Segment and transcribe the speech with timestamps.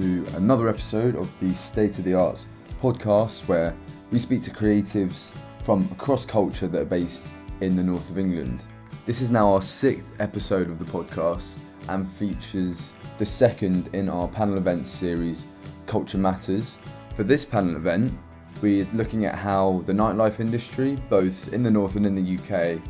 [0.00, 2.46] to another episode of the State of the Arts
[2.80, 3.76] podcast where
[4.10, 5.30] we speak to creatives
[5.62, 7.26] from across culture that are based
[7.60, 8.64] in the north of England.
[9.04, 11.58] This is now our sixth episode of the podcast
[11.90, 15.44] and features the second in our panel event series,
[15.84, 16.78] Culture Matters.
[17.14, 18.18] For this panel event,
[18.62, 22.80] we're looking at how the nightlife industry, both in the north and in the UK,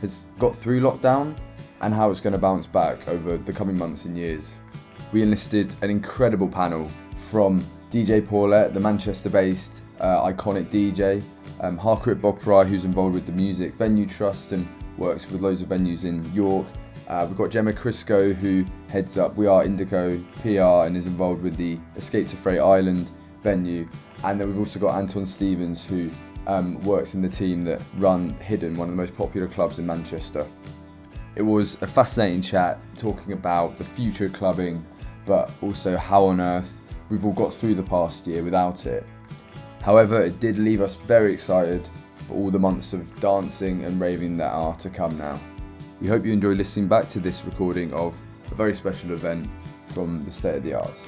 [0.00, 1.36] has got through lockdown
[1.82, 4.54] and how it's going to bounce back over the coming months and years.
[5.10, 11.22] We enlisted an incredible panel from DJ Paulette, the Manchester based uh, iconic DJ,
[11.60, 14.68] um, Harkirit Boparai, who's involved with the Music Venue Trust and
[14.98, 16.66] works with loads of venues in York.
[17.08, 21.42] Uh, we've got Gemma Crisco, who heads up We Are Indigo PR and is involved
[21.42, 23.10] with the Escape to Freight Island
[23.42, 23.88] venue.
[24.24, 26.10] And then we've also got Anton Stevens, who
[26.46, 29.86] um, works in the team that run Hidden, one of the most popular clubs in
[29.86, 30.46] Manchester.
[31.34, 34.84] It was a fascinating chat talking about the future of clubbing,
[35.28, 39.04] but also how on earth we've all got through the past year without it.
[39.82, 41.88] However, it did leave us very excited
[42.26, 45.38] for all the months of dancing and raving that are to come now.
[46.00, 48.14] We hope you enjoy listening back to this recording of
[48.50, 49.50] a very special event
[49.88, 51.04] from the State of the Arts.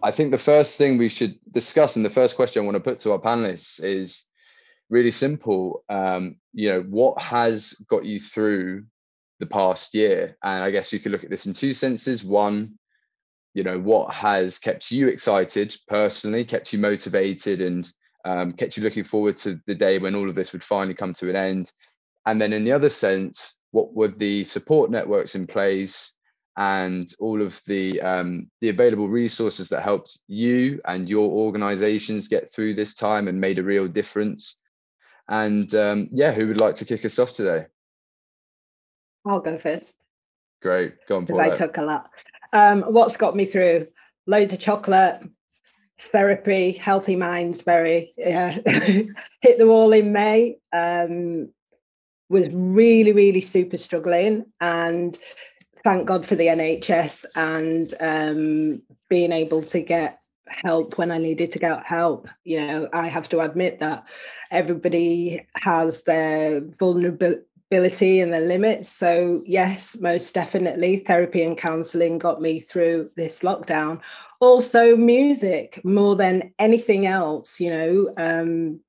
[0.00, 2.80] I think the first thing we should discuss and the first question I want to
[2.80, 4.24] put to our panelists is
[4.90, 5.84] really simple.
[5.88, 8.84] Um, you know, what has got you through
[9.40, 10.36] the past year?
[10.42, 12.24] And I guess you could look at this in two senses.
[12.24, 12.78] One,
[13.54, 17.90] you know, what has kept you excited personally, kept you motivated, and
[18.24, 21.14] um, kept you looking forward to the day when all of this would finally come
[21.14, 21.72] to an end?
[22.26, 26.12] And then, in the other sense, what were the support networks in place
[26.56, 32.52] and all of the um, the available resources that helped you and your organizations get
[32.52, 34.60] through this time and made a real difference
[35.28, 37.66] and um, yeah who would like to kick us off today?
[39.26, 39.94] I'll go first.
[40.60, 40.94] Great.
[41.08, 41.40] Go on Paul.
[41.40, 42.10] i took a lot.
[42.52, 43.88] Um, what's got me through?
[44.26, 45.20] Loads of chocolate
[46.10, 48.50] therapy healthy minds very yeah
[49.40, 50.58] hit the wall in may.
[50.72, 51.50] Um,
[52.28, 55.18] was really really super struggling and
[55.84, 60.18] thank God for the NHS and um, being able to get
[60.48, 62.28] help when I needed to get help.
[62.44, 64.04] You know, I have to admit that
[64.50, 68.88] everybody has their vulnerability and their limits.
[68.88, 74.00] So, yes, most definitely, therapy and counseling got me through this lockdown.
[74.40, 78.80] Also, music more than anything else, you know, um,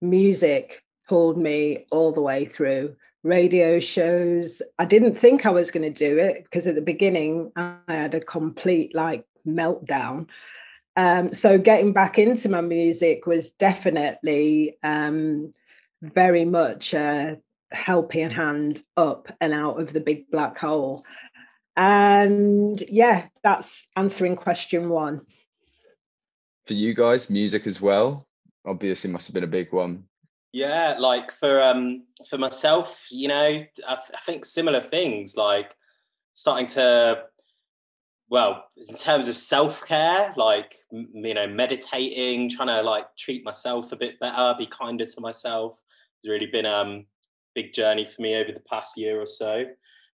[0.00, 4.62] music pulled me all the way through radio shows.
[4.78, 8.14] I didn't think I was going to do it because at the beginning I had
[8.14, 10.26] a complete like meltdown.
[10.98, 15.54] Um, so getting back into my music was definitely um,
[16.02, 17.38] very much a
[17.70, 21.04] helping hand up and out of the big black hole.
[21.76, 25.20] And yeah, that's answering question one.
[26.66, 28.26] For you guys, music as well,
[28.66, 30.02] obviously must have been a big one.
[30.52, 35.76] Yeah, like for um for myself, you know, I, I think similar things like
[36.32, 37.22] starting to
[38.30, 43.96] well in terms of self-care like you know meditating trying to like treat myself a
[43.96, 45.80] bit better be kinder to myself
[46.22, 47.04] has really been um
[47.54, 49.64] big journey for me over the past year or so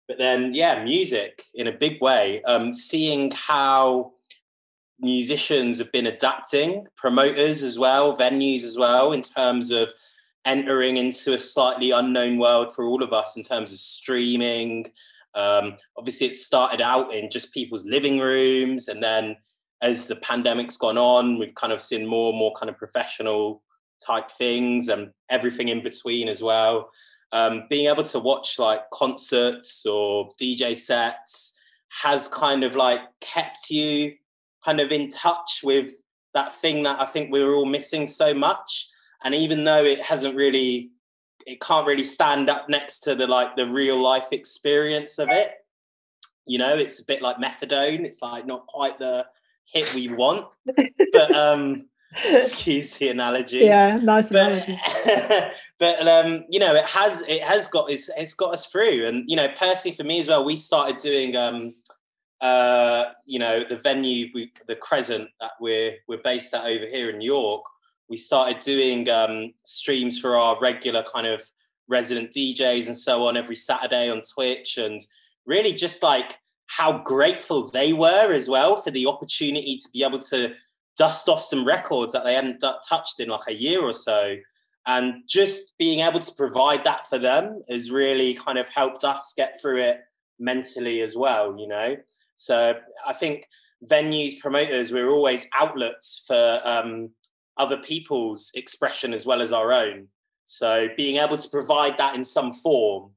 [0.08, 4.12] but then yeah music in a big way um seeing how
[5.00, 9.92] musicians have been adapting promoters as well venues as well in terms of
[10.44, 14.86] entering into a slightly unknown world for all of us in terms of streaming.
[15.34, 19.36] Um, obviously, it started out in just people's living rooms, and then
[19.82, 23.62] as the pandemic's gone on, we've kind of seen more and more kind of professional
[24.04, 26.90] type things and everything in between as well.
[27.32, 31.58] Um, being able to watch like concerts or DJ sets
[32.02, 34.14] has kind of like kept you
[34.64, 35.92] kind of in touch with
[36.32, 38.88] that thing that I think we were all missing so much
[39.24, 40.90] and even though it hasn't really
[41.46, 45.52] it can't really stand up next to the like the real life experience of it.
[46.46, 48.04] You know it's a bit like methadone.
[48.04, 49.26] It's like not quite the
[49.64, 50.46] hit we want.
[51.12, 51.86] But um
[52.24, 53.58] excuse the analogy.
[53.58, 54.80] Yeah nice but, analogy.
[55.78, 59.06] but um you know it has it has got it's, it's got us through.
[59.06, 61.74] And you know personally for me as well we started doing um
[62.40, 67.08] uh you know the venue we, the crescent that we're we're based at over here
[67.08, 67.64] in york
[68.08, 71.42] we started doing um, streams for our regular kind of
[71.88, 75.00] resident DJs and so on every Saturday on Twitch, and
[75.46, 80.18] really just like how grateful they were as well for the opportunity to be able
[80.18, 80.54] to
[80.96, 84.36] dust off some records that they hadn't touched in like a year or so.
[84.86, 89.34] and just being able to provide that for them has really kind of helped us
[89.36, 89.98] get through it
[90.38, 91.96] mentally as well you know
[92.36, 92.74] so
[93.06, 93.46] i think
[93.90, 97.10] venues promoters we're always outlets for um,
[97.56, 100.08] other people's expression as well as our own
[100.44, 103.10] so being able to provide that in some form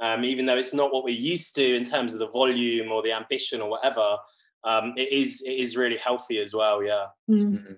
[0.00, 3.02] um, even though it's not what we're used to in terms of the volume or
[3.02, 4.16] the ambition or whatever
[4.64, 7.74] um, it is it is really healthy as well yeah mm-hmm.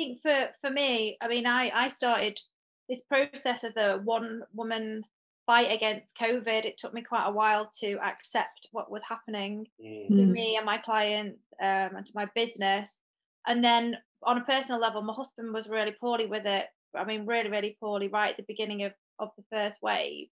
[0.00, 2.40] I think for for me, I mean, I I started
[2.88, 5.04] this process of the one woman
[5.46, 6.64] fight against COVID.
[6.64, 10.08] It took me quite a while to accept what was happening mm.
[10.08, 12.98] to me and my clients um, and to my business.
[13.46, 16.66] And then on a personal level, my husband was really poorly with it.
[16.96, 20.28] I mean, really, really poorly right at the beginning of, of the first wave.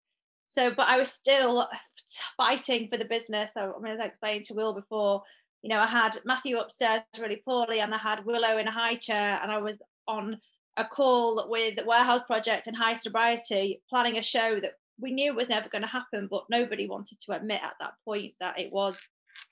[0.49, 1.69] So, but I was still
[2.37, 3.51] fighting for the business.
[3.57, 5.23] So, I mean, as I explained to Will before,
[5.63, 8.95] you know, I had Matthew upstairs really poorly, and I had Willow in a high
[8.95, 10.39] chair, and I was on
[10.77, 15.69] a call with Warehouse Project and Highsnobiety, planning a show that we knew was never
[15.69, 18.97] going to happen, but nobody wanted to admit at that point that it was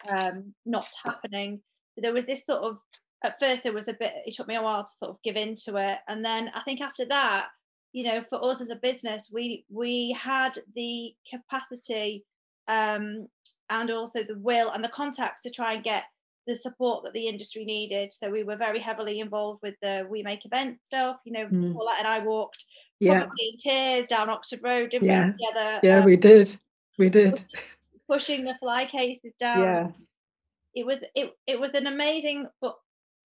[0.08, 1.60] um, not happening.
[1.94, 2.78] So there was this sort of,
[3.24, 5.36] at first, there was a bit, it took me a while to sort of give
[5.36, 5.98] into it.
[6.08, 7.48] And then I think after that,
[7.92, 12.24] you know, for us as a business, we we had the capacity
[12.66, 13.28] um,
[13.70, 16.04] and also the will and the contacts to try and get
[16.46, 18.12] the support that the industry needed.
[18.12, 21.18] So we were very heavily involved with the We Make Event stuff.
[21.24, 21.72] You know, mm.
[21.72, 22.64] Paulette and I walked
[22.98, 23.24] yeah.
[23.24, 25.26] in tears down Oxford Road, didn't yeah.
[25.26, 25.80] we, together?
[25.82, 26.58] Yeah, um, we did.
[26.98, 27.44] We did.
[28.10, 29.60] Pushing the fly cases down.
[29.60, 29.88] Yeah.
[30.74, 32.74] It was it it was an amazing but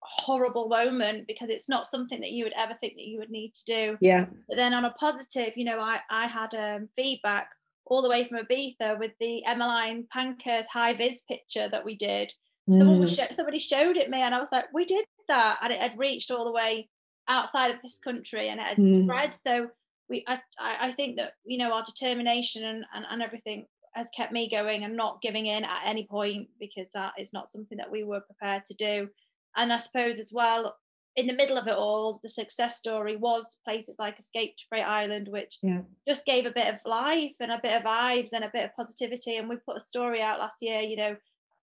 [0.05, 3.53] horrible moment because it's not something that you would ever think that you would need
[3.53, 3.97] to do.
[4.01, 4.25] Yeah.
[4.47, 7.50] But then on a positive, you know, I I had um, feedback
[7.85, 12.31] all the way from Ibiza with the Emmeline Pankhurst high vis picture that we did.
[12.69, 13.09] Mm.
[13.33, 16.31] Somebody showed it me, and I was like, "We did that," and it had reached
[16.31, 16.89] all the way
[17.27, 19.03] outside of this country, and it had mm.
[19.03, 19.38] spread.
[19.45, 19.69] So
[20.09, 24.31] we, I, I think that you know our determination and, and and everything has kept
[24.31, 27.91] me going and not giving in at any point because that is not something that
[27.91, 29.09] we were prepared to do.
[29.55, 30.75] And I suppose as well,
[31.15, 34.85] in the middle of it all, the success story was places like Escape to Freight
[34.85, 35.81] Island, which yeah.
[36.07, 38.75] just gave a bit of life and a bit of vibes and a bit of
[38.75, 39.38] positivity.
[39.38, 41.15] And we put a story out last year, you know,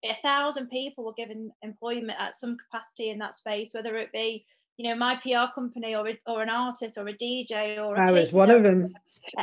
[0.03, 4.45] a thousand people were given employment at some capacity in that space, whether it be,
[4.77, 8.11] you know, my PR company or or an artist or a DJ or a I
[8.11, 8.93] was one of them.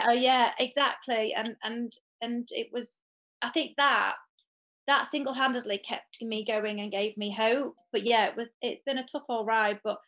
[0.06, 1.35] Oh yeah, exactly.
[1.35, 3.00] And and and it was
[3.43, 4.14] I think that
[4.86, 7.75] that single-handedly kept me going and gave me hope.
[7.92, 9.98] But yeah it was it's been a tough old ride but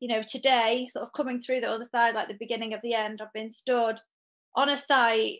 [0.00, 2.92] you know today sort of coming through the other side like the beginning of the
[2.92, 3.98] end i've been stood
[4.54, 5.38] on a site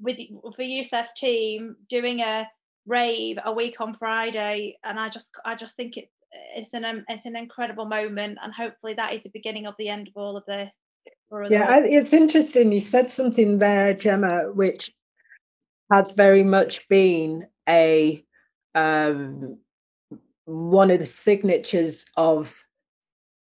[0.00, 0.18] with
[0.54, 2.46] for Youssef's team doing a
[2.86, 6.10] rave a week on friday and i just i just think it
[6.54, 10.08] it's an it's an incredible moment and hopefully that is the beginning of the end
[10.08, 10.76] of all of this
[11.48, 14.92] yeah it's interesting you said something there gemma which
[15.90, 18.24] has very much been a
[18.74, 19.58] um,
[20.44, 22.64] one of the signatures of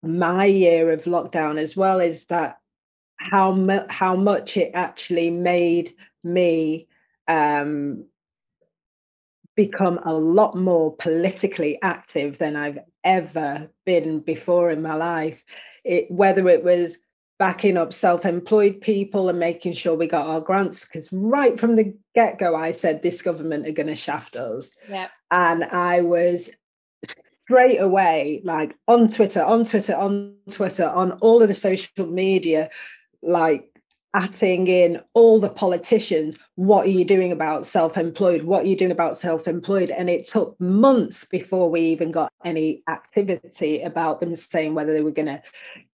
[0.04, 2.58] my year of lockdown as well is that
[3.18, 6.88] how mu- how much it actually made me
[7.28, 8.06] um,
[9.56, 15.44] become a lot more politically active than I've ever been before in my life.
[15.84, 16.98] It, whether it was
[17.40, 21.96] backing up self-employed people and making sure we got our grants because right from the
[22.14, 25.08] get-go i said this government are going to shaft us yeah.
[25.32, 26.50] and i was
[27.46, 32.70] straight away like on twitter on twitter on twitter on all of the social media
[33.24, 33.69] like
[34.16, 38.44] atting in all the politicians what are you doing about self-employed?
[38.44, 39.92] What are you doing about self-employed?
[39.92, 45.02] And it took months before we even got any activity about them saying whether they
[45.02, 45.42] were going to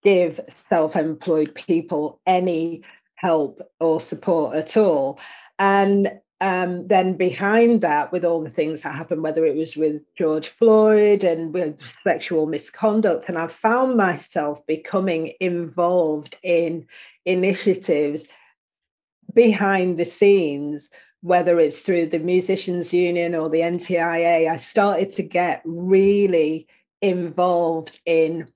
[0.02, 2.82] give self-employed people any
[3.16, 5.18] help or support at all.
[5.58, 6.10] And
[6.40, 10.48] um, then behind that, with all the things that happened, whether it was with George
[10.48, 16.86] Floyd and with sexual misconduct, and I found myself becoming involved in
[17.24, 18.26] initiatives
[19.32, 20.88] behind the scenes,
[21.22, 24.50] whether it's through the Musicians Union or the NTIA.
[24.50, 26.66] I started to get really
[27.00, 28.48] involved in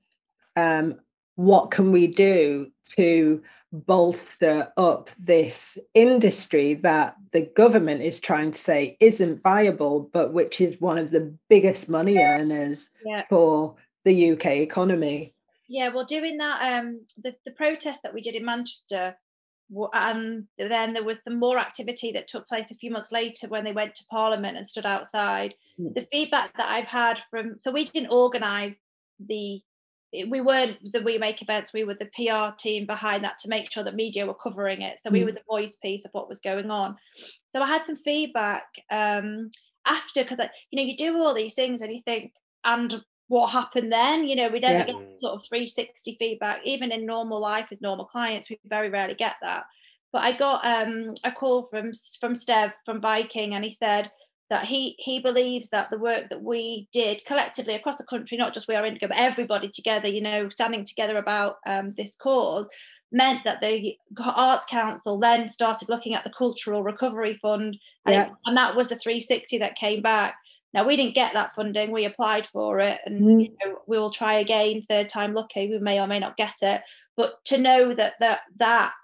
[0.57, 0.99] um,
[1.37, 8.61] what can we do to bolster up this industry that the government is trying to
[8.61, 13.25] say isn't viable, but which is one of the biggest money earners yeah.
[13.29, 15.35] for the UK economy.
[15.69, 19.17] Yeah, well, doing that, um, the, the protest that we did in Manchester,
[19.93, 23.49] and um, then there was the more activity that took place a few months later
[23.49, 25.55] when they went to Parliament and stood outside.
[25.79, 25.95] Mm.
[25.95, 28.75] The feedback that I've had from, so we didn't organise
[29.21, 29.61] the
[30.13, 33.71] we weren't the we make events we were the pr team behind that to make
[33.71, 34.99] sure that media were covering it.
[35.05, 35.35] So we were mm.
[35.35, 36.97] the voice piece of what was going on.
[37.55, 39.51] So i had some feedback um
[39.87, 40.39] after because
[40.71, 42.33] you know you do all these things and you think
[42.65, 44.27] and what happened then?
[44.27, 44.87] You know we never yeah.
[44.87, 46.61] get sort of 360 feedback.
[46.65, 49.65] Even in normal life with normal clients we very rarely get that.
[50.13, 54.11] But i got um a call from from stev from viking and he said
[54.51, 58.55] that he he believes that the work that we did collectively across the country, not
[58.55, 62.67] just we are Indigo, but everybody together, you know, standing together about um, this cause,
[63.13, 63.97] meant that the
[64.35, 68.27] Arts Council then started looking at the Cultural Recovery Fund, and, yeah.
[68.27, 70.35] it, and that was the 360 that came back.
[70.75, 73.43] Now we didn't get that funding; we applied for it, and mm.
[73.45, 74.83] you know, we will try again.
[74.89, 76.83] Third time lucky, we may or may not get it.
[77.17, 78.95] But to know that that that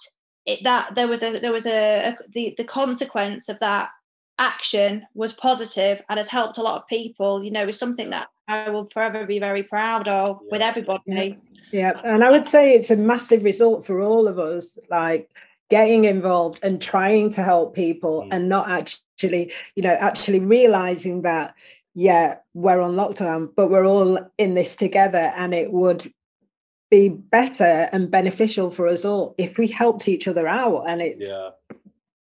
[0.46, 3.90] it, that there was a there was a, a the the consequence of that
[4.38, 8.28] action was positive and has helped a lot of people, you know, is something that
[8.48, 10.48] I will forever be very proud of yeah.
[10.50, 11.38] with everybody.
[11.70, 11.92] Yeah.
[11.94, 12.00] yeah.
[12.04, 15.30] And I would say it's a massive result for all of us, like
[15.70, 18.28] getting involved and trying to help people mm.
[18.32, 21.54] and not actually, you know, actually realizing that,
[21.94, 26.12] yeah, we're on lockdown, but we're all in this together and it would
[26.90, 30.84] be better and beneficial for us all if we helped each other out.
[30.88, 31.50] And it's yeah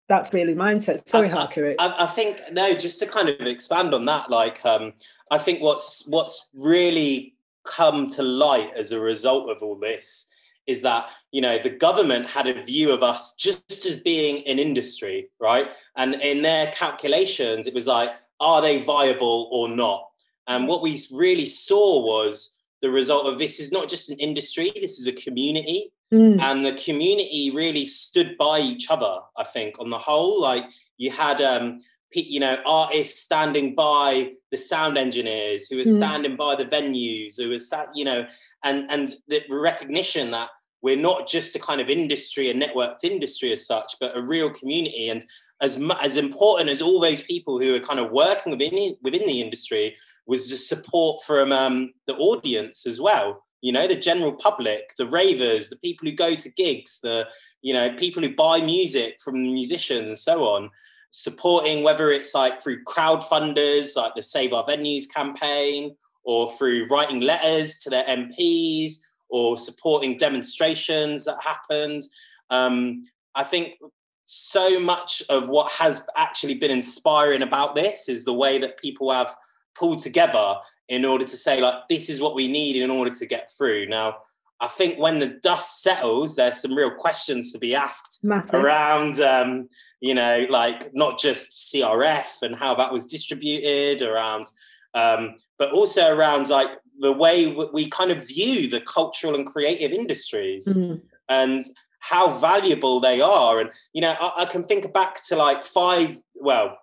[0.09, 1.07] that's really mindset.
[1.07, 1.75] Sorry, Harker.
[1.79, 4.93] I, I, think no, just to kind of expand on that, like um,
[5.31, 10.29] I think what's what's really come to light as a result of all this
[10.67, 14.59] is that you know the government had a view of us just as being an
[14.59, 15.67] industry, right?
[15.95, 20.09] And in their calculations, it was like, are they viable or not?
[20.47, 24.71] And what we really saw was the result of this is not just an industry,
[24.75, 25.91] this is a community.
[26.13, 26.39] Mm.
[26.39, 30.39] And the community really stood by each other, I think, on the whole.
[30.39, 30.65] Like
[30.97, 31.79] you had um,
[32.13, 35.97] you know, artists standing by the sound engineers, who were mm.
[35.97, 38.27] standing by the venues, who were sat, you know,
[38.63, 40.49] and and the recognition that
[40.83, 44.51] we're not just a kind of industry, a networked industry as such, but a real
[44.51, 45.09] community.
[45.09, 45.25] And
[45.61, 49.41] as as important as all those people who are kind of working within within the
[49.41, 49.95] industry
[50.27, 55.07] was the support from um, the audience as well you know the general public the
[55.07, 57.25] ravers the people who go to gigs the
[57.61, 60.69] you know people who buy music from the musicians and so on
[61.09, 67.21] supporting whether it's like through crowdfunders like the save our venues campaign or through writing
[67.21, 68.95] letters to their mps
[69.29, 72.09] or supporting demonstrations that happens
[72.49, 73.03] um,
[73.33, 73.75] i think
[74.25, 79.11] so much of what has actually been inspiring about this is the way that people
[79.11, 79.35] have
[79.75, 80.55] pulled together
[80.89, 83.87] in order to say like this is what we need in order to get through.
[83.87, 84.17] Now
[84.59, 88.19] i think when the dust settles there's some real questions to be asked
[88.53, 89.67] around um,
[89.99, 94.45] you know like not just crf and how that was distributed around
[94.93, 99.91] um, but also around like the way we kind of view the cultural and creative
[99.91, 100.95] industries mm-hmm.
[101.29, 101.65] and
[101.99, 103.59] how valuable they are.
[103.59, 106.77] And you know I, I can think back to like five well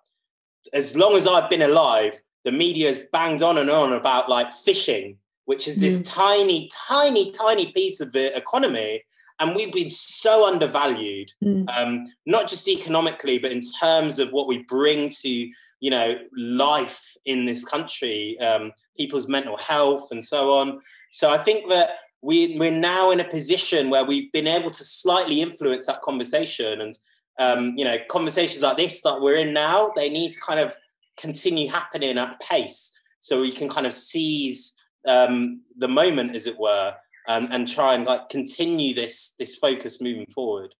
[0.73, 5.17] as long as i've been alive the media's banged on and on about like fishing,
[5.45, 6.05] which is this mm.
[6.07, 9.03] tiny, tiny, tiny piece of the economy.
[9.39, 11.67] And we've been so undervalued, mm.
[11.75, 17.17] um, not just economically, but in terms of what we bring to, you know, life
[17.25, 20.79] in this country, um, people's mental health and so on.
[21.11, 21.89] So I think that
[22.21, 26.81] we, we're now in a position where we've been able to slightly influence that conversation.
[26.81, 26.99] And,
[27.39, 30.77] um, you know, conversations like this that we're in now, they need to kind of
[31.17, 34.73] continue happening at pace so we can kind of seize
[35.07, 36.93] um, the moment as it were
[37.27, 40.73] um, and try and like continue this this focus moving forward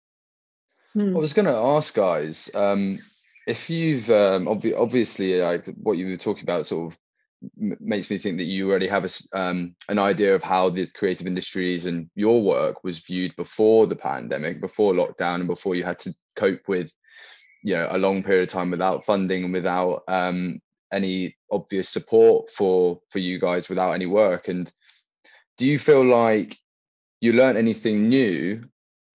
[0.94, 1.16] hmm.
[1.16, 3.00] i was going to ask guys um,
[3.48, 7.00] if you've um, ob- obviously like what you were talking about sort of
[7.58, 11.26] makes me think that you already have a, um, an idea of how the creative
[11.26, 15.98] industries and your work was viewed before the pandemic before lockdown and before you had
[15.98, 16.94] to cope with
[17.64, 20.60] you know a long period of time without funding and without um,
[20.94, 24.48] any obvious support for for you guys without any work.
[24.48, 24.72] And
[25.58, 26.58] do you feel like
[27.20, 28.64] you learned anything new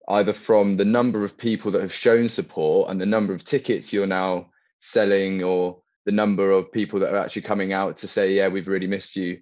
[0.09, 3.93] either from the number of people that have shown support and the number of tickets
[3.93, 4.47] you're now
[4.79, 8.69] selling or the number of people that are actually coming out to say yeah we've
[8.69, 9.37] really missed you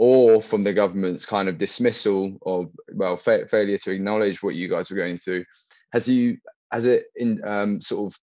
[0.00, 4.66] or from the government's kind of dismissal or well fa- failure to acknowledge what you
[4.66, 5.44] guys were going through?
[5.92, 6.38] Has you
[6.72, 8.18] has it in um, sort of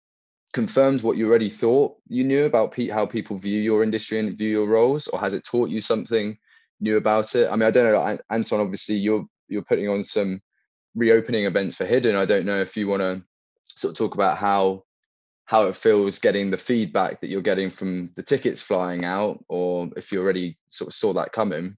[0.54, 4.38] confirmed what you already thought you knew about pe- how people view your industry and
[4.38, 6.38] view your roles, or has it taught you something
[6.80, 7.50] new about it?
[7.52, 8.60] I mean, I don't know, Anton.
[8.60, 10.42] Obviously, you're you're putting on some
[10.96, 12.16] reopening events for Hidden.
[12.16, 13.24] I don't know if you want to
[13.76, 14.84] sort of talk about how
[15.46, 19.90] how it feels getting the feedback that you're getting from the tickets flying out, or
[19.96, 21.78] if you already sort of saw that coming.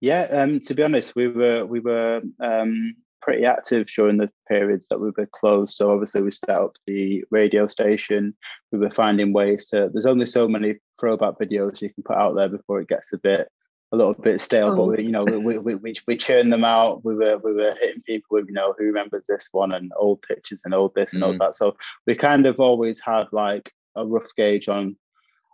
[0.00, 4.88] Yeah, um, to be honest, we were we were um, pretty active during the periods
[4.88, 5.74] that we were closed.
[5.74, 8.34] So obviously we set up the radio station.
[8.72, 9.90] We were finding ways to.
[9.92, 13.18] There's only so many throwback videos you can put out there before it gets a
[13.18, 13.48] bit
[13.92, 14.72] a little bit stale.
[14.72, 14.76] Oh.
[14.76, 17.04] But we, you know, we, we we we churned them out.
[17.04, 20.22] We were we were hitting people with you know who remembers this one and old
[20.22, 21.26] pictures and old this and mm.
[21.26, 21.56] all that.
[21.56, 24.96] So we kind of always had like a rough gauge on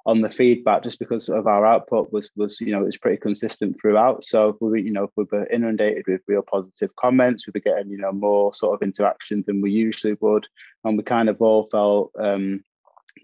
[0.06, 3.78] on the feedback just because of our output was was you know it's pretty consistent
[3.78, 4.24] throughout.
[4.24, 7.98] So we you know we were inundated with real positive comments we were getting you
[7.98, 10.46] know more sort of interaction than we usually would.
[10.84, 12.62] And we kind of all felt um,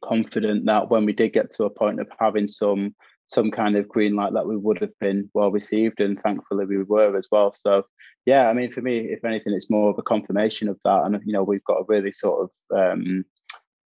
[0.02, 2.94] confident that when we did get to a point of having some
[3.28, 6.82] some kind of green light that we would have been well received and thankfully we
[6.82, 7.52] were as well.
[7.52, 7.86] So
[8.26, 11.04] yeah i mean for me if anything it's more of a confirmation of that.
[11.04, 13.24] And you know we've got a really sort of um,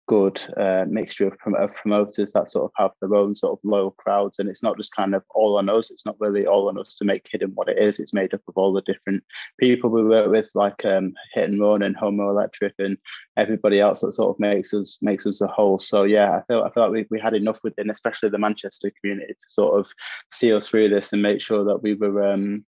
[0.07, 3.59] good uh, mixture of, prom- of, promoters that sort of have their own sort of
[3.63, 6.67] loyal crowds and it's not just kind of all on us it's not really all
[6.67, 9.23] on us to make hidden what it is it's made up of all the different
[9.59, 12.97] people we work with like um, hit and run and homo electric and
[13.37, 15.79] everybody else that sort of makes us makes us a whole.
[15.79, 18.91] So yeah i feel i feel like we, we had enough within especially the manchester
[19.01, 19.91] community to sort of
[20.31, 22.65] see us through this and make sure that we were um,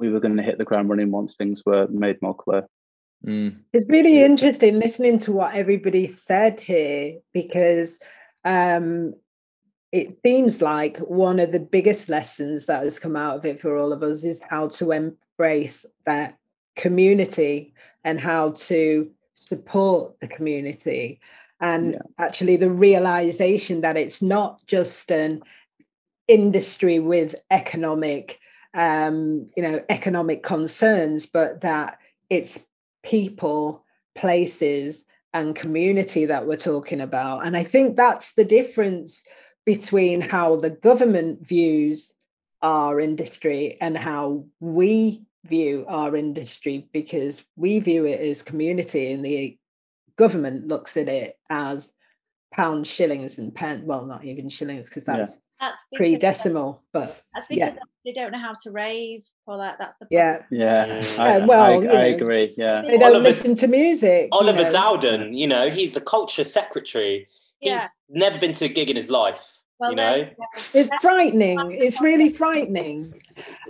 [0.00, 2.66] we were going to hit the ground running once things were made more clear
[3.26, 3.60] Mm.
[3.72, 7.98] It's really interesting listening to what everybody said here because
[8.44, 9.14] um,
[9.92, 13.76] it seems like one of the biggest lessons that has come out of it for
[13.76, 16.36] all of us is how to embrace that
[16.76, 21.20] community and how to support the community
[21.60, 22.00] and yeah.
[22.18, 25.42] actually the realization that it's not just an
[26.28, 28.38] industry with economic
[28.74, 31.98] um, you know economic concerns but that
[32.30, 32.58] it's
[33.02, 37.46] people, places, and community that we're talking about.
[37.46, 39.20] And I think that's the difference
[39.64, 42.12] between how the government views
[42.60, 49.24] our industry and how we view our industry because we view it as community and
[49.24, 49.58] the
[50.16, 51.90] government looks at it as
[52.52, 53.82] pounds, shillings, and pence.
[53.84, 55.68] Well, not even shillings because that's, yeah.
[55.68, 56.82] that's pre-decimal.
[56.92, 57.74] But yeah.
[58.04, 59.78] They don't know how to rave for that.
[59.78, 60.44] That's the problem.
[60.50, 61.22] yeah, yeah.
[61.22, 62.54] I, well, I, I know, agree.
[62.56, 64.28] Yeah, they don't Oliver, listen to music.
[64.32, 64.72] Oliver you know.
[64.72, 67.28] Dowden, you know, he's the culture secretary.
[67.60, 67.88] Yeah.
[68.08, 69.58] He's never been to a gig in his life.
[69.78, 70.28] Well, you know,
[70.74, 71.72] it's frightening.
[71.72, 73.20] It's really frightening,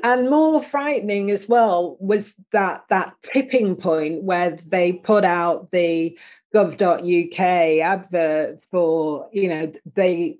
[0.05, 6.19] and more frightening as well was that that tipping point where they put out the
[6.55, 10.37] gov.uk advert for you know they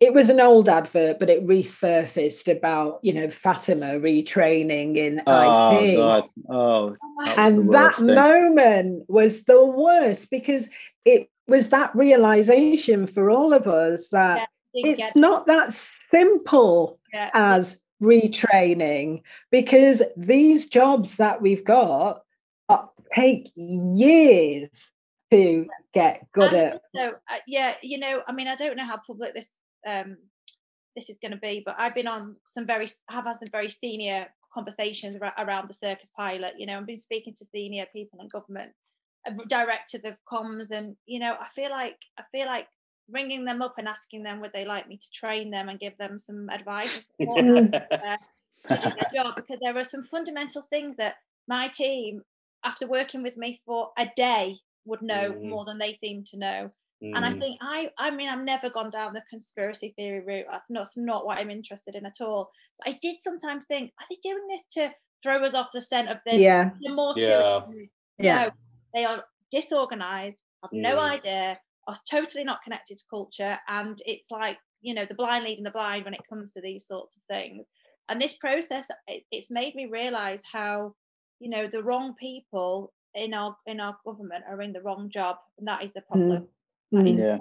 [0.00, 5.78] it was an old advert, but it resurfaced about you know Fatima retraining in oh,
[5.78, 5.96] IT.
[5.96, 6.28] God.
[6.48, 6.96] Oh,
[7.36, 8.06] and that thing.
[8.06, 10.68] moment was the worst because
[11.04, 17.30] it was that realization for all of us that yeah, it's not that simple yeah.
[17.34, 22.22] as retraining because these jobs that we've got
[22.68, 24.88] are, take years
[25.30, 26.80] to get good and at.
[26.94, 29.48] So, uh, yeah, you know, I mean, I don't know how public this
[29.86, 30.16] um,
[30.96, 31.62] this is going to be.
[31.64, 36.10] But I've been on some very, have had some very senior conversations around the circus
[36.16, 36.54] pilot.
[36.58, 38.72] You know, I've been speaking to senior people in government,
[39.48, 42.66] directors of comms, and you know, I feel like I feel like
[43.10, 45.96] ringing them up and asking them would they like me to train them and give
[45.98, 48.18] them some advice to do their
[49.14, 51.16] job because there are some fundamental things that
[51.48, 52.22] my team,
[52.64, 55.48] after working with me for a day, would know mm.
[55.48, 56.70] more than they seem to know.
[57.02, 57.12] Mm.
[57.16, 57.40] And I mm.
[57.40, 60.46] think I I mean I've never gone down the conspiracy theory route.
[60.50, 62.50] That's not, that's not what I'm interested in at all.
[62.78, 66.08] But I did sometimes think, are they doing this to throw us off the scent
[66.08, 66.38] of this?
[66.38, 66.70] Yeah.
[66.88, 67.60] more yeah.
[68.18, 68.44] yeah.
[68.44, 68.50] No,
[68.94, 71.12] they are disorganized, have no mm.
[71.12, 73.58] idea, are totally not connected to culture.
[73.68, 76.86] And it's like, you know, the blind leading the blind when it comes to these
[76.86, 77.66] sorts of things.
[78.08, 80.94] And this process, it, it's made me realize how,
[81.38, 85.36] you know, the wrong people in our in our government are in the wrong job.
[85.58, 86.42] And that is the problem.
[86.42, 86.48] Mm
[86.92, 87.18] Mm.
[87.18, 87.38] Yeah.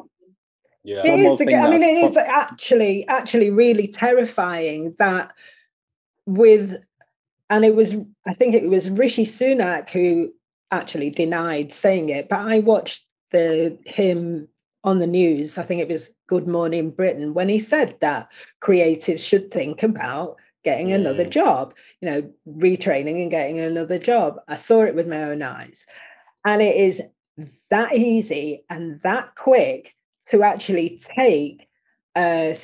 [0.83, 1.01] Yeah.
[1.03, 5.31] It is, I mean, it is actually actually really terrifying that
[6.25, 6.81] with,
[7.49, 10.31] and it was I think it was Rishi Sunak who
[10.71, 14.47] actually denied saying it, but I watched the him
[14.83, 15.57] on the news.
[15.57, 18.31] I think it was Good Morning Britain when he said that
[18.63, 21.29] creatives should think about getting another mm.
[21.29, 24.39] job, you know, retraining and getting another job.
[24.47, 25.85] I saw it with my own eyes,
[26.45, 27.01] and it is
[27.69, 29.95] that easy and that quick
[30.28, 31.67] to actually take
[32.17, 32.56] a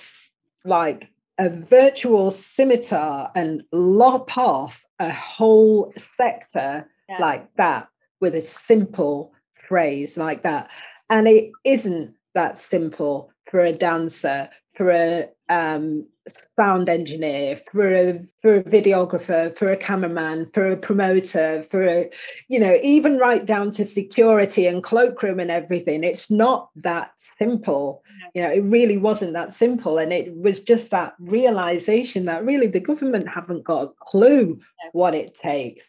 [0.64, 1.08] like
[1.38, 7.18] a virtual scimitar and lop off a whole sector yeah.
[7.20, 7.88] like that
[8.22, 9.34] with a simple
[9.68, 10.70] phrase like that
[11.10, 18.20] and it isn't that simple for a dancer for a um sound engineer, for a
[18.42, 22.10] for a videographer, for a cameraman, for a promoter, for a
[22.48, 26.04] you know, even right down to security and cloakroom and everything.
[26.04, 28.04] It's not that simple.
[28.34, 29.98] You know, it really wasn't that simple.
[29.98, 34.60] And it was just that realization that really the government haven't got a clue
[34.94, 35.88] what it takes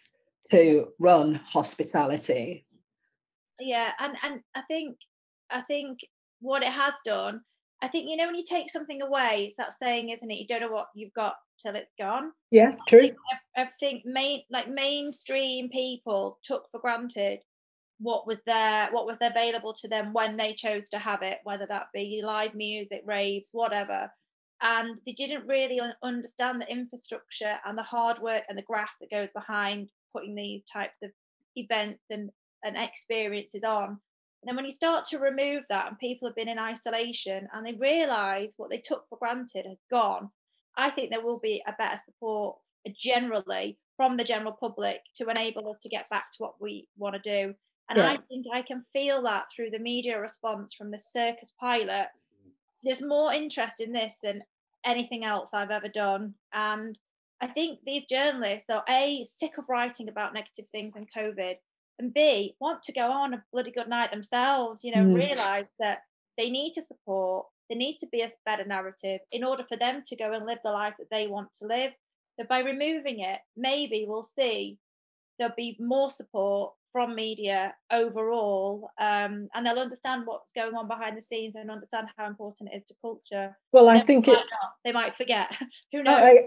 [0.51, 2.65] to run hospitality.
[3.59, 4.99] Yeah, and and I think
[5.51, 6.01] I think
[6.41, 7.41] what it has done
[7.83, 10.39] I think you know when you take something away, that's saying, isn't it?
[10.39, 12.33] You don't know what you've got till it's gone.
[12.51, 13.11] Yeah, true.
[13.57, 17.41] I think, main like mainstream people took for granted
[17.99, 21.67] what was there, what was available to them when they chose to have it, whether
[21.67, 24.11] that be live music, raves, whatever.
[24.63, 29.11] And they didn't really understand the infrastructure and the hard work and the graft that
[29.11, 31.11] goes behind putting these types of
[31.57, 32.31] events and,
[32.65, 33.99] and experiences on.
[34.47, 37.67] And then when you start to remove that and people have been in isolation and
[37.67, 40.31] they realise what they took for granted has gone,
[40.77, 42.59] I think there will be a better support
[42.95, 47.21] generally from the general public to enable us to get back to what we want
[47.21, 47.55] to do.
[47.91, 48.07] And yeah.
[48.07, 52.07] I think I can feel that through the media response from the circus pilot.
[52.85, 54.45] There's more interest in this than
[54.85, 56.35] anything else I've ever done.
[56.53, 56.97] And
[57.41, 61.57] I think these journalists are A, sick of writing about negative things and COVID,
[61.99, 65.15] and B, want to go on a bloody good night themselves, you know, mm.
[65.15, 66.01] realize that
[66.37, 70.03] they need to support, there needs to be a better narrative in order for them
[70.07, 71.93] to go and live the life that they want to live.
[72.39, 74.79] But by removing it, maybe we'll see
[75.39, 81.17] there'll be more support from media overall, um, and they'll understand what's going on behind
[81.17, 83.57] the scenes and understand how important it is to culture.
[83.73, 84.47] Well, I think it, not,
[84.85, 85.55] they might forget.
[85.93, 86.15] Who knows?
[86.15, 86.39] I,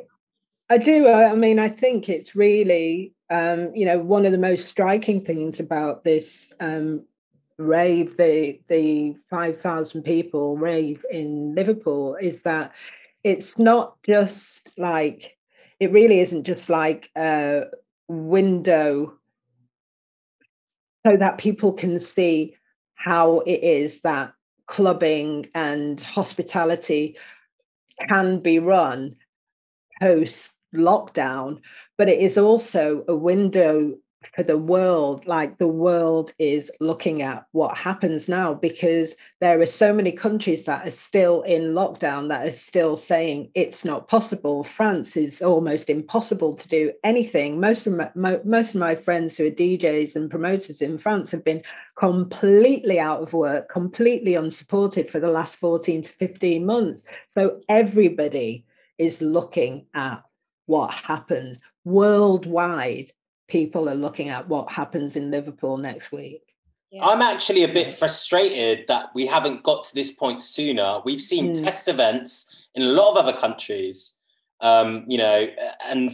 [0.69, 1.07] I do.
[1.07, 5.59] I mean, I think it's really, um, you know, one of the most striking things
[5.59, 7.03] about this um,
[7.57, 12.71] rave, the the five thousand people rave in Liverpool, is that
[13.23, 15.35] it's not just like
[15.79, 17.63] it really isn't just like a
[18.07, 19.13] window
[21.05, 22.55] so that people can see
[22.95, 24.33] how it is that
[24.67, 27.17] clubbing and hospitality
[28.09, 29.15] can be run
[30.01, 31.59] post lockdown,
[31.97, 33.95] but it is also a window
[34.35, 39.65] for the world like the world is looking at what happens now because there are
[39.65, 44.63] so many countries that are still in lockdown that are still saying it's not possible.
[44.63, 47.59] France is almost impossible to do anything.
[47.59, 51.43] Most of my, most of my friends who are djs and promoters in france have
[51.43, 51.63] been
[51.95, 57.03] completely out of work completely unsupported for the last 14 to 15 months.
[57.33, 58.65] So everybody
[58.97, 60.23] is looking at
[60.69, 63.11] what happens worldwide.
[63.47, 66.43] People are looking at what happens in Liverpool next week.
[66.91, 67.05] Yeah.
[67.05, 71.01] I'm actually a bit frustrated that we haven't got to this point sooner.
[71.03, 71.63] We've seen mm.
[71.63, 74.17] test events in a lot of other countries,
[74.61, 75.47] um, you know,
[75.87, 76.11] and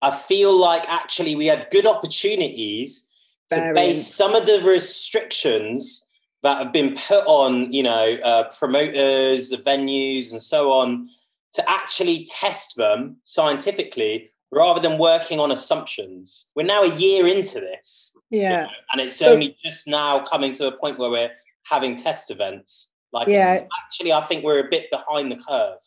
[0.00, 3.08] I feel like actually we had good opportunities
[3.50, 3.68] Very.
[3.68, 6.08] to base some of the restrictions
[6.42, 11.08] that have been put on, you know, uh, promoters, venues, and so on
[11.54, 16.50] to actually test them scientifically rather than working on assumptions.
[16.54, 18.14] We're now a year into this.
[18.30, 18.40] Yeah.
[18.40, 21.32] You know, and it's only just now coming to a point where we're
[21.64, 22.92] having test events.
[23.12, 23.64] Like yeah.
[23.84, 25.78] actually I think we're a bit behind the curve.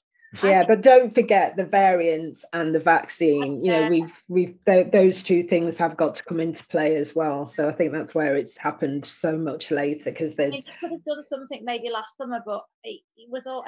[0.44, 3.64] Yeah, but don't forget the variant and the vaccine.
[3.64, 7.16] You know, we've we've th- those two things have got to come into play as
[7.16, 7.48] well.
[7.48, 11.24] So I think that's where it's happened so much later because they could have done
[11.24, 13.64] something maybe last summer, but it, with all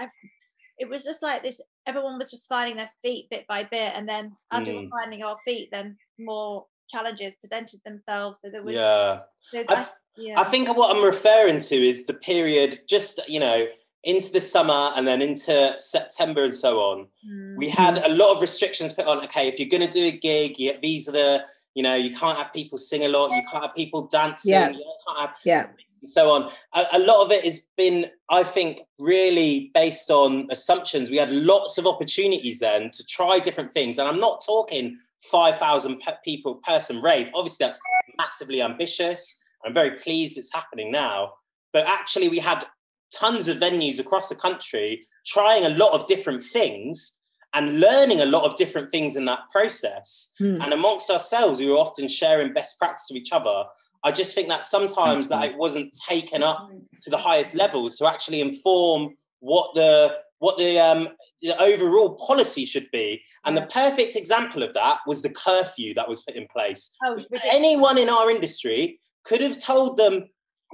[0.78, 4.08] it was just like this everyone was just finding their feet bit by bit and
[4.08, 4.70] then as mm.
[4.70, 4.90] we were mm.
[4.90, 9.20] finding our feet then more challenges presented themselves so there was yeah.
[9.52, 9.88] So I,
[10.18, 10.40] yeah.
[10.40, 13.66] I think what i'm referring to is the period just you know
[14.04, 17.58] into the summer and then into september and so on mm.
[17.58, 20.18] we had a lot of restrictions put on okay if you're going to do a
[20.18, 23.44] gig you, these are the you know you can't have people sing a lot you
[23.52, 24.70] can't have people dancing yeah.
[24.70, 25.68] you can't have yeah
[26.02, 26.50] and so on.
[26.74, 31.10] A, a, lot of it has been, I think, really based on assumptions.
[31.10, 33.98] We had lots of opportunities then to try different things.
[33.98, 37.30] And I'm not talking 5,000 pe- people person rave.
[37.34, 37.80] Obviously, that's
[38.18, 39.42] massively ambitious.
[39.66, 41.34] I'm very pleased it's happening now.
[41.74, 42.66] But actually, we had
[43.14, 47.18] tons of venues across the country trying a lot of different things
[47.54, 50.34] and learning a lot of different things in that process.
[50.38, 50.62] Hmm.
[50.62, 53.66] And amongst ourselves, we were often sharing best practice with each other.
[54.08, 58.08] I just think that sometimes that it wasn't taken up to the highest levels to
[58.08, 61.10] actually inform what the what the um,
[61.42, 63.22] the overall policy should be.
[63.44, 66.96] And the perfect example of that was the curfew that was put in place.
[67.04, 70.30] Oh, Anyone in our industry could have told them.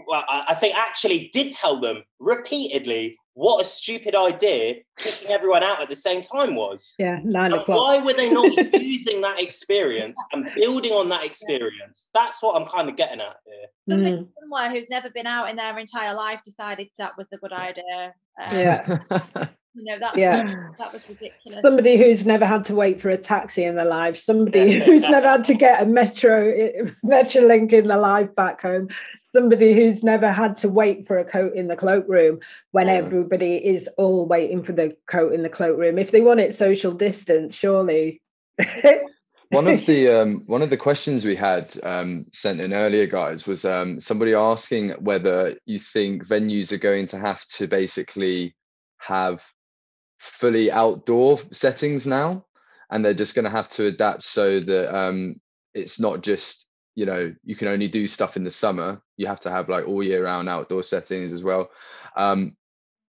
[0.07, 5.81] Well, I think actually did tell them repeatedly what a stupid idea kicking everyone out
[5.81, 6.95] at the same time was.
[6.99, 7.77] Yeah, nine And o'clock.
[7.77, 12.09] why were they not using that experience and building on that experience?
[12.13, 13.65] That's what I'm kind of getting at here.
[13.89, 17.37] Somebody Mm, somewhere who's never been out in their entire life decided that was a
[17.37, 18.13] good idea.
[18.39, 20.67] Um, yeah, You know, that's yeah.
[20.79, 21.61] that was ridiculous.
[21.61, 24.17] Somebody who's never had to wait for a taxi in their life.
[24.17, 24.79] Somebody Yeah.
[24.85, 28.89] who's never had to get a metro metro link in their life back home.
[29.35, 32.39] Somebody who's never had to wait for a coat in the cloakroom
[32.71, 32.93] when Yeah.
[32.93, 35.97] everybody is all waiting for the coat in the cloakroom.
[35.97, 38.21] If they want it social distance, surely.
[39.49, 43.47] one of the um, one of the questions we had um, sent in earlier, guys,
[43.47, 48.55] was um, somebody asking whether you think venues are going to have to basically
[48.99, 49.43] have
[50.23, 52.45] fully outdoor settings now,
[52.89, 55.35] and they're just going to have to adapt so that um,
[55.73, 59.01] it's not just you know you can only do stuff in the summer.
[59.17, 61.69] You have to have like all year round outdoor settings as well.
[62.15, 62.55] Um,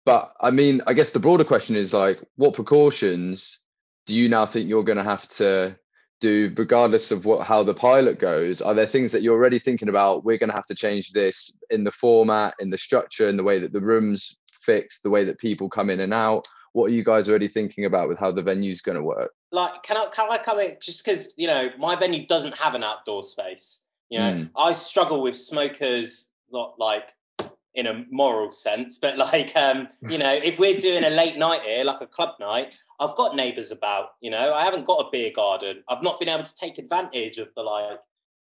[0.04, 3.60] but I mean, I guess the broader question is like, what precautions
[4.06, 5.78] do you now think you're going to have to
[6.20, 9.88] do regardless of what how the pilot goes are there things that you're already thinking
[9.88, 13.36] about we're going to have to change this in the format in the structure in
[13.36, 16.90] the way that the rooms fixed the way that people come in and out what
[16.90, 19.96] are you guys already thinking about with how the venue's going to work Like, can
[19.96, 23.22] I can I come in just because you know my venue doesn't have an outdoor
[23.22, 23.82] space.
[24.10, 24.50] You know, Mm.
[24.56, 27.14] I struggle with smokers, not like
[27.74, 31.62] in a moral sense, but like um, you know, if we're doing a late night
[31.62, 32.68] here, like a club night,
[33.00, 34.10] I've got neighbours about.
[34.20, 35.82] You know, I haven't got a beer garden.
[35.88, 37.98] I've not been able to take advantage of the like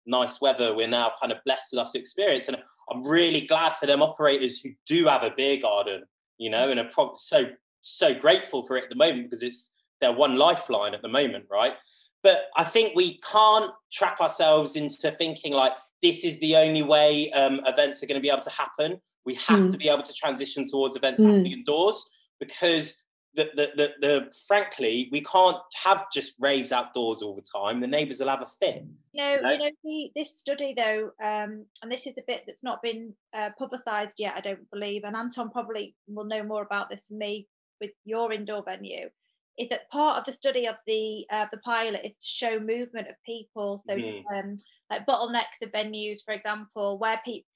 [0.05, 2.57] nice weather we're now kind of blessed enough to experience, and
[2.91, 6.03] I'm really glad for them operators who do have a beer garden.
[6.39, 7.47] You know, and are pro- so
[7.89, 11.47] so grateful for it at the moment because it's their one lifeline at the moment,
[11.51, 11.75] right?
[12.23, 15.73] But I think we can't trap ourselves into thinking like
[16.03, 19.01] this is the only way um, events are going to be able to happen.
[19.25, 19.71] We have Mm.
[19.73, 21.27] to be able to transition towards events Mm.
[21.27, 22.05] happening indoors
[22.39, 23.03] because
[23.35, 27.81] the, the, the, the frankly we can't have just raves outdoors all the time.
[27.81, 28.85] The neighbours will have a fit.
[29.13, 29.51] You know, No?
[29.53, 33.15] you know the, this study though, um, and this is the bit that's not been
[33.35, 34.35] uh, publicised yet.
[34.37, 37.47] I don't believe, and Anton probably will know more about this than me
[37.81, 39.11] with your indoor venue.
[39.59, 43.09] Is that part of the study of the uh, the pilot is to show movement
[43.09, 44.25] of people, so Mhm.
[44.35, 44.57] um,
[44.91, 47.49] like bottlenecks of venues, for example, where people.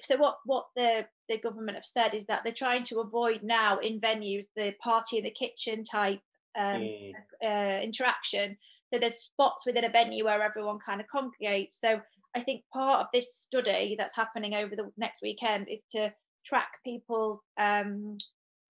[0.00, 3.78] So what what the the government have said is that they're trying to avoid now
[3.78, 6.20] in venues the party in the kitchen type
[6.56, 7.14] um, Mm.
[7.44, 8.56] uh, interaction.
[8.92, 11.78] So there's spots within a venue where everyone kind of congregates.
[11.80, 12.00] So
[12.34, 16.70] I think part of this study that's happening over the next weekend is to track
[16.84, 18.16] people um,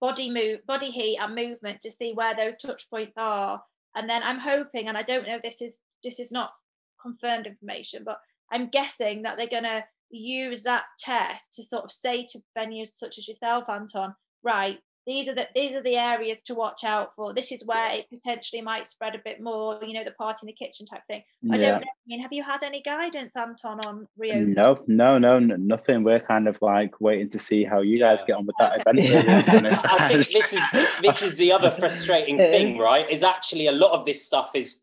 [0.05, 3.63] body move, body heat and movement to see where those touch points are.
[3.95, 6.51] And then I'm hoping, and I don't know this is this is not
[7.01, 8.21] confirmed information, but
[8.53, 12.89] I'm guessing that they're going to use that test to sort of say to venues
[12.95, 17.15] such as yourself, Anton, right, these are the these are the areas to watch out
[17.15, 17.35] for.
[17.35, 19.79] This is where it potentially might spread a bit more.
[19.83, 21.23] You know, the party in the kitchen type thing.
[21.51, 21.71] I Yeah.
[21.73, 21.87] don't know.
[21.87, 24.41] I mean, have you had any guidance, Anton, on Rio?
[24.41, 26.05] No, no, no, n- nothing.
[26.05, 29.03] We're kind of like waiting to see how you guys get on with that Okay.
[29.03, 29.27] event.
[29.27, 29.85] really, to be honest.
[29.91, 30.71] I think this is
[31.03, 33.09] this is the other frustrating thing, right?
[33.11, 34.81] Is actually a lot of this stuff is,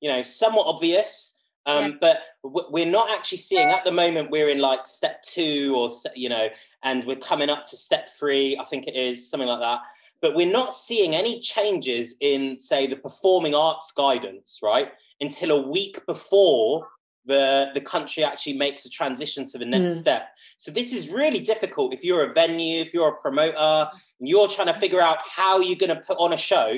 [0.00, 1.37] you know, somewhat obvious,
[1.68, 1.96] um, Yeah.
[2.00, 4.30] but w- we're not actually seeing at the moment.
[4.30, 6.48] We're in like step two, or you know,
[6.82, 8.56] and we're coming up to step three.
[8.58, 9.80] I think it is something like that.
[10.20, 14.90] But we're not seeing any changes in, say, the performing arts guidance, right?
[15.20, 16.88] Until a week before
[17.26, 19.98] the the country actually makes a transition to the next Mm.
[20.04, 20.22] step.
[20.56, 24.48] So this is really difficult if you're a venue, if you're a promoter, and you're
[24.48, 26.68] trying to figure out how you're going to put on a show.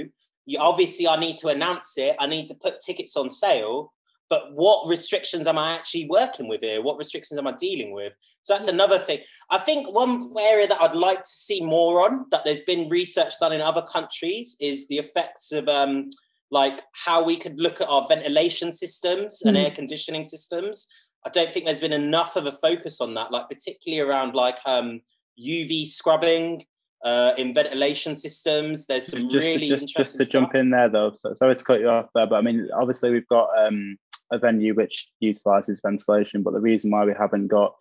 [0.47, 2.17] You obviously I need to announce it.
[2.19, 3.93] I need to put tickets on sale.
[4.31, 6.81] But what restrictions am I actually working with here?
[6.81, 8.13] What restrictions am I dealing with?
[8.43, 9.19] So that's another thing.
[9.51, 13.35] I think one area that I'd like to see more on, that there's been research
[13.41, 16.11] done in other countries, is the effects of um,
[16.53, 19.65] like how we could look at our ventilation systems and Mm.
[19.65, 20.87] air conditioning systems.
[21.27, 24.59] I don't think there's been enough of a focus on that, like particularly around like
[24.65, 25.01] um,
[25.45, 26.65] UV scrubbing
[27.05, 28.87] uh, in ventilation systems.
[28.87, 31.65] There's some just, really just, interesting just to jump in there though so, sorry to
[31.65, 33.97] cut you off there but i mean obviously we've got um,
[34.31, 37.75] a venue which utilizes ventilation but the reason why we haven't got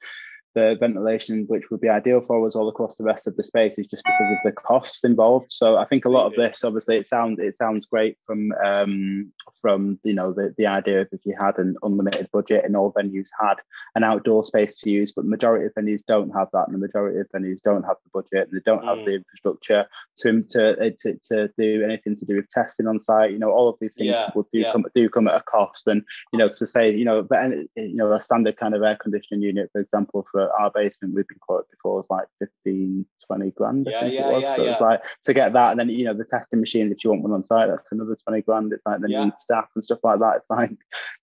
[0.55, 3.77] the ventilation which would be ideal for us all across the rest of the space
[3.77, 6.97] is just because of the costs involved so i think a lot of this obviously
[6.97, 9.31] it sounds it sounds great from um,
[9.61, 12.93] from you know the, the idea of if you had an unlimited budget and all
[12.93, 13.55] venues had
[13.95, 16.79] an outdoor space to use but the majority of venues don't have that and the
[16.87, 19.05] majority of venues don't have the budget and they don't have Mm.
[19.05, 19.85] the infrastructure
[20.17, 23.31] to, to uh, to to do anything to do with testing on site.
[23.31, 24.71] You know, all of these things Yeah, would do yeah.
[24.71, 25.87] come do come at a cost.
[25.87, 28.83] And you know, to say you know, but any- you know, a standard kind of
[28.83, 32.25] air conditioning unit, for example, for for our basement, we've been quoted before was like
[32.39, 33.87] 15, 20 grand.
[33.89, 34.55] Yeah, yeah, yeah.
[34.55, 34.71] So yeah.
[34.71, 36.91] it's like to get that, and then you know the testing machines.
[36.91, 38.71] If you want one on site, that's another twenty grand.
[38.73, 39.25] It's like the Yeah.
[39.25, 40.37] need staff and stuff like that.
[40.37, 40.75] It's like, do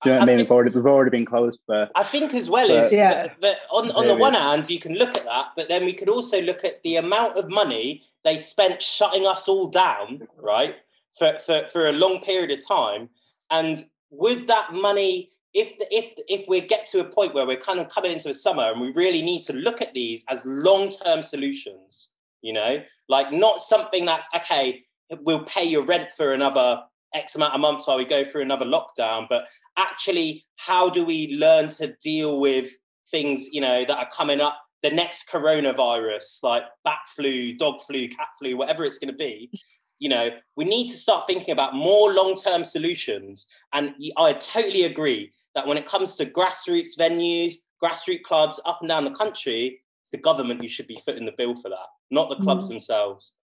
[0.04, 0.36] you know I- what I, I mean?
[0.38, 1.88] think- we've already we've already been closed for.
[1.94, 3.10] I think as well But- is Yeah.
[3.28, 5.92] that, that on, on the one hand, you can look at that, but then we
[5.92, 10.76] could also look at the amount of money they spent shutting us all down, right,
[11.18, 13.08] for, for, for a long period of time.
[13.50, 13.78] And
[14.10, 17.80] would that money, if the, if if we get to a point where we're kind
[17.80, 20.90] of coming into the summer and we really need to look at these as long
[20.90, 22.10] term solutions,
[22.42, 24.84] you know, like not something that's okay,
[25.22, 26.82] we'll pay your rent for another
[27.14, 29.46] X amount of months while we go through another lockdown, but
[29.78, 32.70] actually how do we learn to deal with
[33.10, 34.60] things you know that are coming up?
[34.82, 39.50] The next coronavirus like bat flu dog flu cat flu whatever it's going to be
[39.98, 43.46] you know we need to start thinking about more long-term solutions.
[43.72, 48.88] And i totally agree that when it comes to grassroots venues grassroots clubs up and
[48.88, 52.28] down the country it's the government who should be footing the bill for that not
[52.28, 52.68] the clubs Mm.
[52.68, 53.34] themselves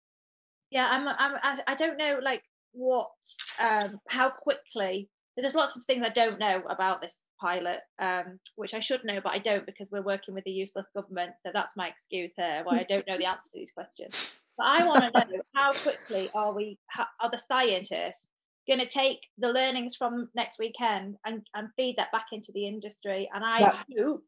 [0.70, 3.11] yeah i'm, I'm I, don't know like what
[3.59, 8.75] um how quickly there's lots of things i don't know about this pilot um which
[8.75, 11.77] i should know but i don't because we're working with the useless government so that's
[11.77, 15.03] my excuse here why i don't know the answer to these questions but i want
[15.03, 18.31] to know how quickly are we how, are the scientists
[18.66, 22.66] going to take the learnings from next weekend and, and feed that back into the
[22.66, 23.83] industry and i Yeah.
[23.98, 24.22] hope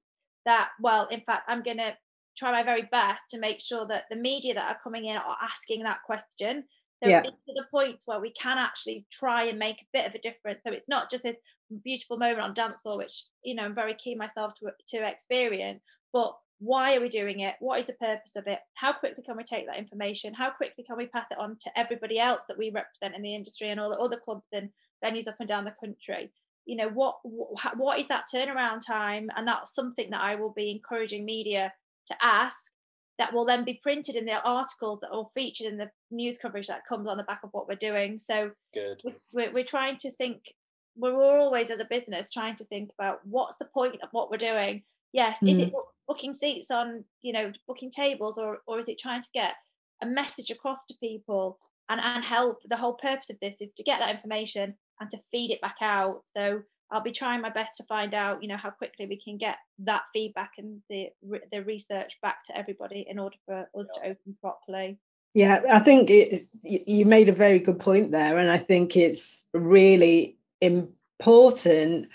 [0.44, 1.96] that well in fact i'm going to
[2.36, 5.36] try my very best to make sure that the media that are coming in are
[5.42, 6.64] asking that question.
[7.02, 7.22] So Yeah.
[7.22, 10.60] the points where we can actually try and make a bit of a difference.
[10.66, 11.36] So it's not just this
[11.84, 15.82] beautiful moment on dance floor, which you know I'm very keen myself to to experience,
[16.12, 17.54] but why are we doing it?
[17.60, 18.60] What is the purpose of it?
[18.74, 20.34] How quickly can we take that information?
[20.34, 23.34] How quickly can we pass it on to everybody else that we represent in the
[23.34, 24.70] industry and all the other clubs and
[25.04, 26.32] venues up and down the country?
[26.66, 29.30] You know what what, is that turnaround time?
[29.36, 31.72] And that's something that I will be encouraging media
[32.06, 32.72] to ask
[33.18, 36.66] that will then be printed in the article that will featured in the news coverage
[36.66, 38.18] that comes on the back of what we're doing.
[38.18, 40.54] So good we're, we're trying to think,
[40.96, 44.36] we're always as a business trying to think about what's the point of what we're
[44.36, 44.82] doing.
[45.14, 45.78] Yes, is it mm-hmm.
[46.08, 49.54] booking seats on, you know, booking tables or, or is it trying to get
[50.02, 52.58] a message across to people and, and help?
[52.64, 55.76] The whole purpose of this is to get that information and to feed it back
[55.80, 56.22] out.
[56.36, 59.38] So I'll be trying my best to find out, you know, how quickly we can
[59.38, 61.10] get that feedback and the
[61.52, 64.98] the research back to everybody in order for us to open properly.
[65.32, 69.36] Yeah, I think it, you made a very good point there, and I think it's
[69.52, 72.08] really important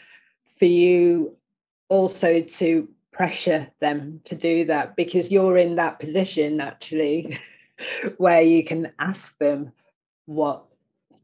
[0.57, 1.37] for you
[1.89, 7.37] also to pressure them to do that because you're in that position actually
[8.17, 9.71] where you can ask them
[10.25, 10.69] what's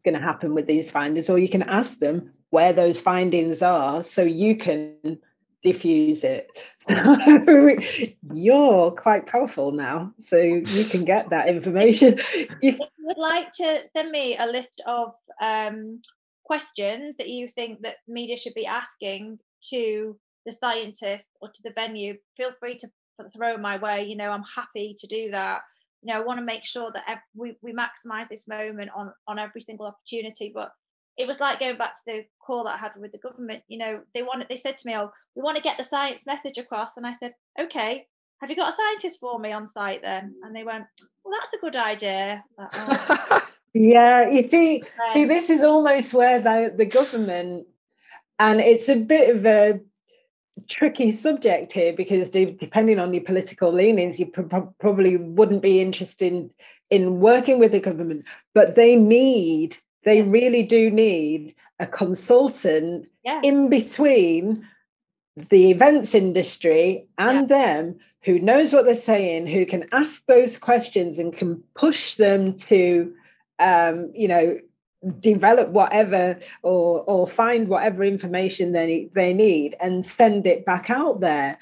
[0.03, 4.03] going to happen with these findings, or you can ask them where those findings are
[4.03, 5.19] so you can
[5.63, 6.49] diffuse it.
[8.33, 12.17] you're quite powerful now, so you can get that information.
[12.61, 16.01] If- you would like to send me a list of um,
[16.43, 21.73] questions that you think that media should be asking to the scientists or to the
[21.75, 24.03] venue, feel free to th- throw my way.
[24.03, 25.61] You know, I'm happy to do that.
[26.01, 29.11] You know, I want to make sure that ev- we, we maximize this moment on
[29.27, 30.51] on every single opportunity.
[30.53, 30.71] But
[31.17, 33.63] it was like going back to the call that I had with the government.
[33.67, 36.25] You know, they wanted they said to me, "Oh, we want to get the science
[36.25, 38.07] message across," and I said, "Okay."
[38.41, 40.35] Have you got a scientist for me on site then?
[40.43, 40.83] And they went,
[41.23, 42.43] Well, that's a good idea.
[42.57, 47.65] Like, "Oh, yeah, you see, see, this is almost where the, the government,
[48.37, 49.79] and it's a bit of a
[50.67, 56.31] tricky subject here because depending on your political leanings, you pro- probably wouldn't be interested
[56.31, 56.49] in,
[56.89, 60.25] in working with the government, but they need, they Yeah.
[60.27, 63.41] really do need a consultant yeah.
[63.43, 64.67] in between
[65.49, 71.19] the events industry and them who knows what they're saying who can ask those questions
[71.19, 73.13] and can push them to
[73.59, 74.57] um, you know
[75.19, 81.19] develop whatever or or find whatever information they they need and send it back out
[81.19, 81.57] there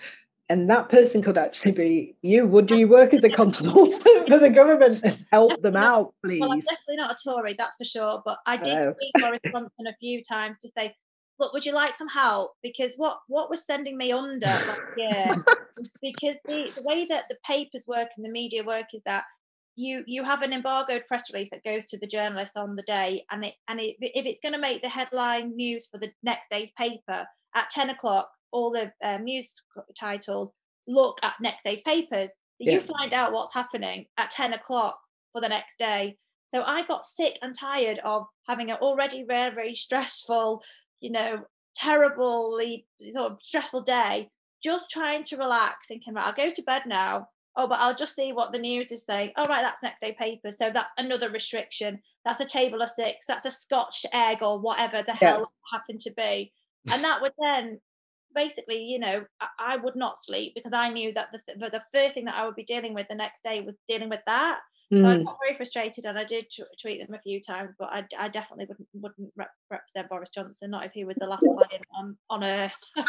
[0.49, 4.49] and that person could actually be you would you work as a consultant for the
[4.49, 8.21] government and help them out please Well, I'm definitely not a Tory, that's for sure.
[8.25, 8.93] But I did Oh.
[8.93, 10.95] speak Boris Johnson a few times to say,
[11.39, 15.35] "Look, would you like some help?" Because what what was sending me under last year,
[16.01, 19.23] because the, the way that the papers work and the media work is that
[19.75, 23.25] you you have an embargoed press release that goes to the journalist on the day,
[23.31, 26.49] and it and it, if it's going to make the headline news for the next
[26.49, 29.53] day's paper at ten o'clock, all the um, news
[29.99, 30.51] titles
[30.87, 32.29] look at next day's papers.
[32.61, 34.99] So You find out what's happening at ten o'clock
[35.31, 36.17] for the next day.
[36.53, 40.61] So I got sick and tired of having an already very, very stressful,
[41.01, 41.45] you know,
[41.75, 44.29] terribly sort of stressful day,
[44.63, 47.29] just trying to relax, thinking, right, I'll go to bed now.
[47.55, 49.31] Oh, but I'll just see what the news is saying.
[49.37, 50.51] Oh, right, that's next day paper.
[50.51, 51.99] So that's another restriction.
[52.25, 53.27] That's a table of six.
[53.27, 55.77] That's a Scotch egg or whatever the hell yeah.
[55.77, 56.51] happened to be.
[56.91, 57.79] And that would then
[58.35, 62.15] basically, you know, I, I, would not sleep because I knew that the, the first
[62.15, 64.59] thing that I would be dealing with the next day was dealing with that.
[64.93, 65.03] Mm.
[65.03, 65.25] So I mm.
[65.25, 68.29] got very frustrated, and I did t- tweet them a few times, but I, I
[68.29, 72.17] definitely wouldn't wouldn't rep- represent Boris Johnson, not if he was the last client on
[72.29, 72.77] on earth.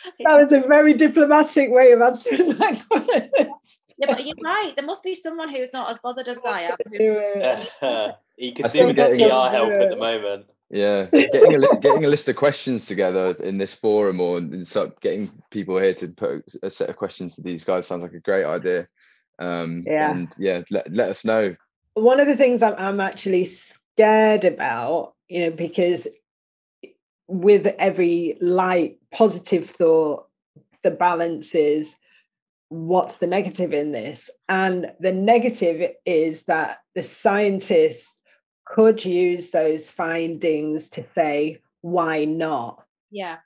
[0.24, 3.30] that was a very diplomatic way of answering that question.
[3.98, 4.72] yeah, but you're right.
[4.76, 6.76] There must be someone who's not as bothered as I am.
[6.90, 10.46] Yeah, he could do with the PR help at the moment.
[10.70, 15.00] Yeah, getting a getting a list of questions together in this forum, or and start
[15.00, 18.20] getting people here to put a set of questions to these guys sounds like a
[18.20, 18.88] great idea.
[19.38, 21.54] Um, yeah, and yeah, let let us know.
[21.94, 26.06] One of the things I'm, I'm actually scared about, you know, because
[27.28, 30.26] with every light positive thought,
[30.82, 31.94] the balance is
[32.68, 38.14] what's the negative in this, and the negative is that the scientists
[38.64, 42.84] could use those findings to say, why not?
[43.10, 43.38] Yeah.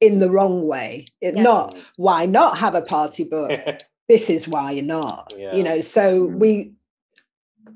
[0.00, 1.06] In the wrong way.
[1.20, 1.42] It, yeah.
[1.42, 3.58] Not why not have a party book?
[4.08, 5.32] this is why you're not.
[5.36, 5.54] Yeah.
[5.54, 6.38] You know, so mm.
[6.38, 6.72] we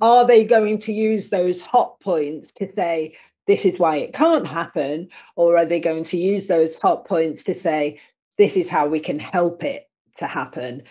[0.01, 3.17] are they going to use those hot points to say
[3.47, 5.09] this is why it can't happen?
[5.37, 8.01] Or are they going to use those hot points to say
[8.39, 9.89] this is how we can help it
[10.19, 10.83] to happen?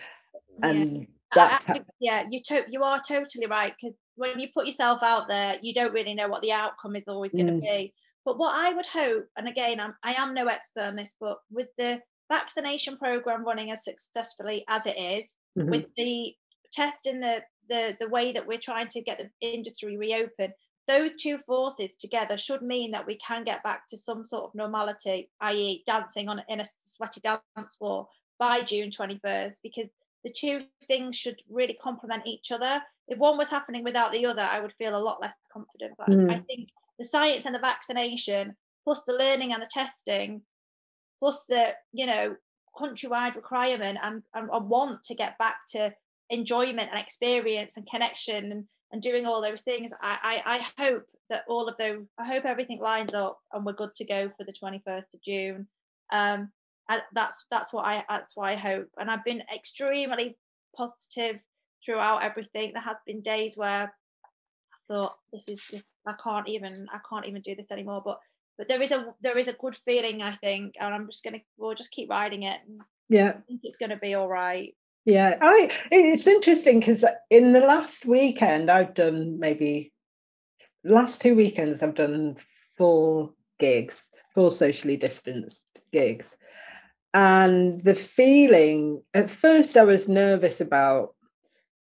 [0.62, 1.06] And yeah.
[1.34, 5.02] that's I, I, yeah, you to, you are totally right because when you put yourself
[5.02, 7.60] out there, you don't really know what the outcome is always going to mm.
[7.60, 7.94] be.
[8.24, 11.38] But what I would hope, and again, I'm, I am no expert on this, but
[11.50, 12.00] with the
[12.30, 15.70] vaccination program running as successfully as it is, mm-hmm.
[15.70, 16.34] with the
[16.72, 20.52] testing the, the the way that we're trying to get the industry reopened,
[20.88, 24.54] those two forces together should mean that we can get back to some sort of
[24.54, 28.08] normality, i.e., dancing on in a sweaty dance floor
[28.38, 29.88] by June 21st, because
[30.24, 32.80] the two things should really complement each other.
[33.08, 35.94] If one was happening without the other, I would feel a lot less confident.
[35.98, 36.32] But mm.
[36.32, 36.68] I think
[36.98, 40.42] the science and the vaccination, plus the learning and the testing,
[41.18, 42.36] plus the you know
[42.76, 45.94] countrywide requirement and, and a want to get back to
[46.30, 49.90] enjoyment and experience and connection and, and doing all those things.
[50.00, 53.72] I, I, I hope that all of those, I hope everything lines up and we're
[53.72, 55.66] good to go for the 21st of June.
[56.12, 56.50] Um,
[57.12, 58.88] that's that's what I that's what I hope.
[58.98, 60.36] And I've been extremely
[60.76, 61.42] positive
[61.84, 62.72] throughout everything.
[62.72, 65.60] There have been days where I thought this is
[66.06, 68.02] I can't even I can't even do this anymore.
[68.04, 68.20] But
[68.56, 71.40] but there is a there is a good feeling I think, and I'm just gonna
[71.58, 72.60] we'll just keep riding it.
[73.08, 74.74] Yeah, I think it's gonna be all right.
[75.06, 79.92] Yeah, I it's interesting because in the last weekend I've done maybe
[80.82, 82.36] last two weekends I've done
[82.76, 83.30] four
[83.60, 84.02] gigs,
[84.34, 86.26] four socially distanced gigs.
[87.14, 91.14] And the feeling at first i was nervous about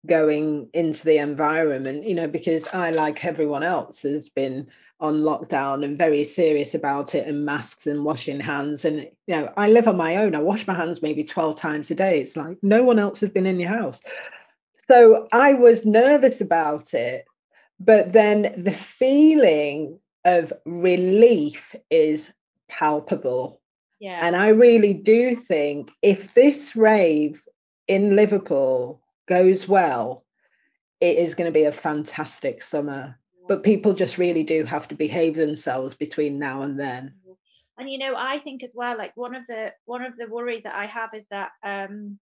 [0.06, 4.68] going into the environment you know because i like everyone else has been
[5.00, 8.84] on lockdown and very serious about it and masks and washing hands.
[8.84, 10.34] And you know i live on my own.
[10.34, 12.20] I wash my hands maybe 12 times a day.
[12.20, 14.00] It's like no one else has been in your house.
[14.88, 17.26] So i was nervous about it
[17.80, 22.30] but then the feeling of relief is
[22.68, 23.60] palpable.
[24.00, 24.20] Yeah.
[24.22, 27.42] And I really do think if this rave
[27.86, 30.24] in Liverpool goes well,
[31.00, 33.18] it is going to be a fantastic summer.
[33.48, 37.14] But people just really do have to behave themselves between now and then.
[37.78, 40.62] And you know, I think as well, like one of the one of the worries
[40.64, 42.18] that I have is that um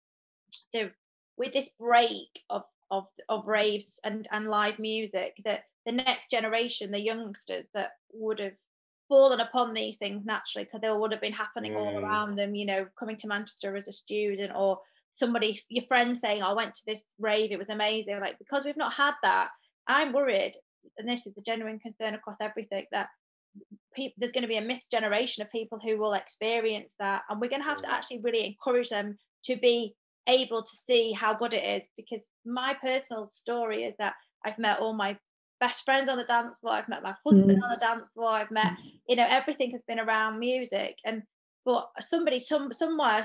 [0.73, 0.91] the
[1.37, 6.91] with this break of of of raves and and live music, that the next generation,
[6.91, 8.53] the youngsters that would have
[9.09, 11.77] fallen upon these things naturally because they would have been happening mm.
[11.77, 14.79] all around them, you know, coming to Manchester as a student or
[15.13, 18.19] somebody, your friend saying, I went to this rave, it was amazing.
[18.19, 19.49] Like, because we've not had that,
[19.87, 20.55] I'm worried,
[20.97, 23.07] and this is the genuine concern across everything, that
[23.93, 27.23] people, there's going to be a missed generation of people who will experience that.
[27.29, 27.91] And we're going to have to mm.
[27.91, 29.95] actually really encourage them to be
[30.27, 34.13] able to see how good it is because my personal story is that
[34.45, 35.17] I've met all my
[35.59, 36.73] best friends on the dance floor.
[36.73, 37.63] I've met my husband mm.
[37.63, 38.29] on the dance floor.
[38.29, 38.73] I've met,
[39.07, 40.97] you know, everything has been around music.
[41.05, 41.23] And
[41.65, 43.23] but somebody, some somewhere,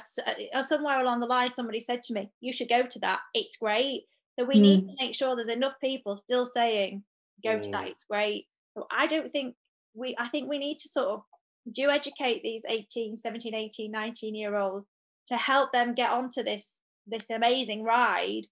[0.53, 3.21] uh, somewhere along the line, somebody said to me, "You should go to that.
[3.35, 4.03] It's great."
[4.37, 4.63] So we mm.
[4.63, 7.05] need to make sure there's enough people still saying,
[7.45, 7.63] "Go mm.
[7.63, 7.89] to that.
[7.89, 9.55] It's great." So I don't think
[9.95, 10.15] we.
[10.19, 11.23] I think we need to sort of
[11.71, 14.87] do educate these 18, 17, 18, 19 year olds
[15.29, 18.47] to help them get onto this this amazing ride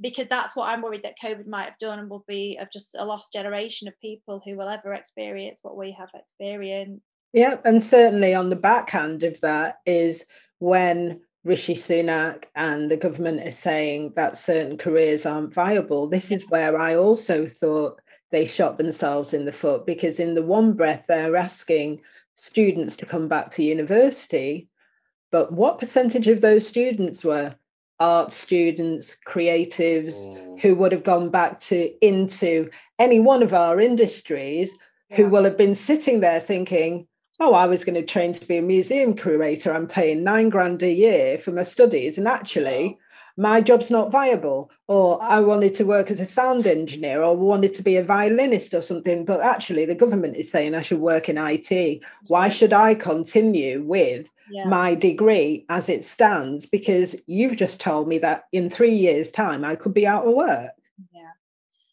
[0.00, 2.94] because that's what I'm worried that COVID might have done and will be of just
[2.98, 7.04] a lost generation of people who will ever experience what we have experienced.
[7.32, 10.24] Yeah, and certainly on the backhand of that is
[10.58, 16.08] when Rishi Sunak and the government are saying that certain careers aren't viable.
[16.08, 20.42] This is where I also thought they shot themselves in the foot because, in the
[20.42, 22.00] one breath, they're asking
[22.36, 24.68] students to come back to university.
[25.30, 27.54] But what percentage of those students were
[28.00, 30.60] art students, creatives mm.
[30.60, 34.72] who would have gone back to into any one of our industries
[35.10, 35.18] yeah.
[35.18, 37.06] who will have been sitting there thinking,
[37.38, 39.72] oh, I was going to train to be a museum curator.
[39.72, 42.18] I'm paying nine grand a year for my studies.
[42.18, 42.98] And actually,
[43.36, 44.70] my job's not viable.
[44.86, 48.74] Or I wanted to work as a sound engineer or wanted to be a violinist
[48.74, 49.24] or something.
[49.24, 52.00] But actually, the government is saying I should work in IT.
[52.28, 54.64] Why should I continue with yeah.
[54.66, 56.66] my degree as it stands?
[56.66, 60.34] Because you've just told me that in three years' time, I could be out of
[60.34, 60.70] work.
[61.12, 61.20] Yeah.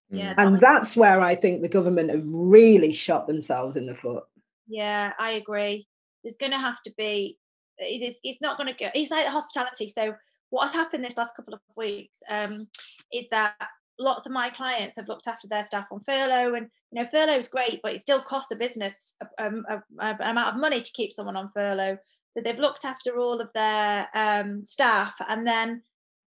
[0.10, 0.18] Hmm.
[0.18, 4.24] Yeah, and that's where I think the government have really shot themselves in the foot.
[4.68, 5.88] Yeah, I agree.
[6.24, 7.38] There's going to have to be.
[7.78, 8.18] It is.
[8.24, 8.90] It's not going to go.
[8.96, 9.90] It's like hospitality.
[9.90, 10.16] So
[10.50, 12.68] what has happened this last couple of weeks um,
[13.14, 13.56] is that
[14.00, 17.34] lots of my clients have looked after their staff on furlough, and you know furlough
[17.34, 19.64] is great, but it still costs the business an
[20.00, 21.98] amount of money to keep someone on furlough.
[22.36, 25.82] So they've looked after all of their um, staff, and then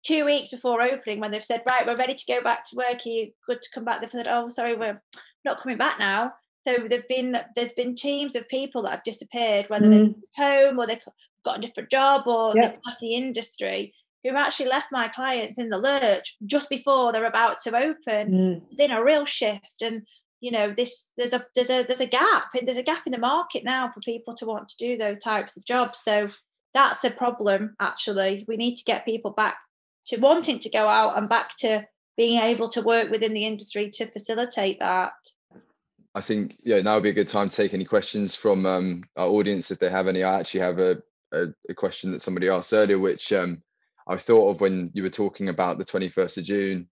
[0.04, 3.04] two weeks before opening, when they've said, "Right, we're ready to go back to work.
[3.06, 5.00] You good to come back?" They've said, "Oh, sorry, we're
[5.44, 6.32] not coming back now."
[6.66, 10.14] So there've been there's been teams of people that have disappeared, whether mm.
[10.36, 11.02] they're home or they've
[11.44, 12.72] got a different job or yep.
[12.72, 13.94] they've left the industry,
[14.24, 18.32] who actually left my clients in the lurch just before they're about to open.
[18.32, 18.62] Mm.
[18.66, 20.02] It's been a real shift, and
[20.40, 23.18] you know this there's a there's a there's a gap there's a gap in the
[23.18, 26.00] market now for people to want to do those types of jobs.
[26.04, 26.28] So
[26.74, 27.74] that's the problem.
[27.80, 29.56] Actually, we need to get people back
[30.06, 33.90] to wanting to go out and back to being able to work within the industry
[33.90, 35.12] to facilitate that.
[36.14, 39.04] I think yeah, now would be a good time to take any questions from um,
[39.16, 40.22] our audience if they have any.
[40.24, 41.02] I actually have a,
[41.32, 43.62] a, a question that somebody asked earlier, which um,
[44.08, 46.88] I thought of when you were talking about the 21st of June.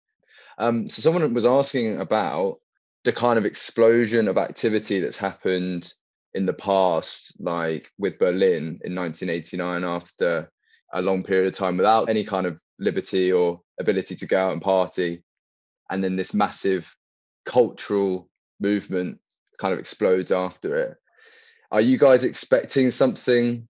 [0.58, 2.60] Um, so someone was asking about
[3.04, 5.94] the kind of explosion of activity that's happened
[6.34, 10.52] in the past, like with Berlin in 1989, after
[10.94, 14.54] a long period of time without any kind of liberty or ability to go out
[14.54, 15.24] and party,
[15.90, 16.94] and then this massive
[17.46, 18.30] cultural
[18.60, 19.20] movement
[19.60, 20.98] kind of explodes after it.
[21.72, 23.68] Are you guys expecting something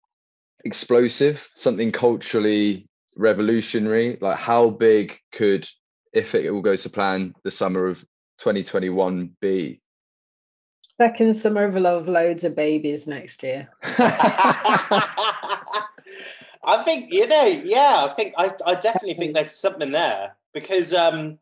[0.63, 4.17] explosive, something culturally revolutionary?
[4.21, 5.67] Like, how big could,
[6.13, 7.99] if it all goes to plan, the summer of
[8.39, 9.81] 2021 be?
[10.97, 13.69] Second summer of love, loads of babies next year.
[16.67, 18.07] I think you know, yeah.
[18.09, 21.37] I think I, I definitely think there's something there because um,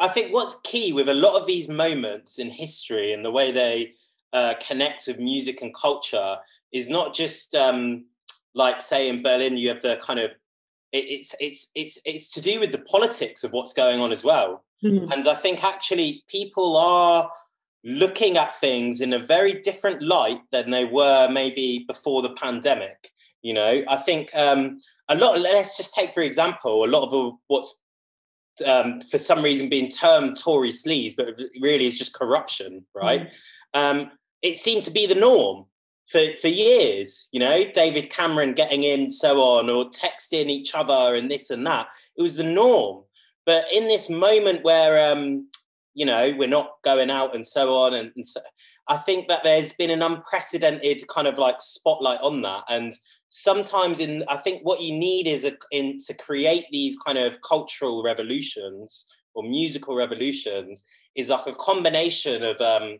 [0.00, 3.50] I think what's key with a lot of these moments in history and the way
[3.52, 3.94] they
[4.32, 6.36] uh, connect with music and culture
[6.72, 8.06] is not just um,
[8.54, 10.30] like say in Berlin you have the kind of
[10.94, 14.24] it, it's it's it's it's to do with the politics of what's going on as
[14.24, 14.64] well.
[14.82, 15.12] Mm.
[15.12, 17.30] And I think actually people are
[17.82, 23.10] looking at things in a very different light than they were maybe before the pandemic.
[23.42, 24.78] You know, I think um,
[25.08, 25.38] a lot.
[25.40, 27.82] Let's just take for example a lot of what's
[28.64, 31.26] um, for some reason being termed Tory sleaze, but
[31.60, 33.28] really is just corruption, right?
[33.74, 33.80] Mm.
[33.80, 34.10] Um,
[34.42, 35.66] it seemed to be the norm
[36.06, 41.14] for, for years, you know, David Cameron getting in, so on, or texting each other
[41.14, 41.88] and this and that.
[42.16, 43.04] It was the norm.
[43.46, 45.48] But in this moment where, um,
[45.94, 48.40] you know, we're not going out and so on, and, and so,
[48.86, 52.64] I think that there's been an unprecedented kind of like spotlight on that.
[52.68, 52.92] And
[53.34, 57.42] sometimes in i think what you need is a, in to create these kind of
[57.42, 60.84] cultural revolutions or musical revolutions
[61.16, 62.96] is like a combination of um,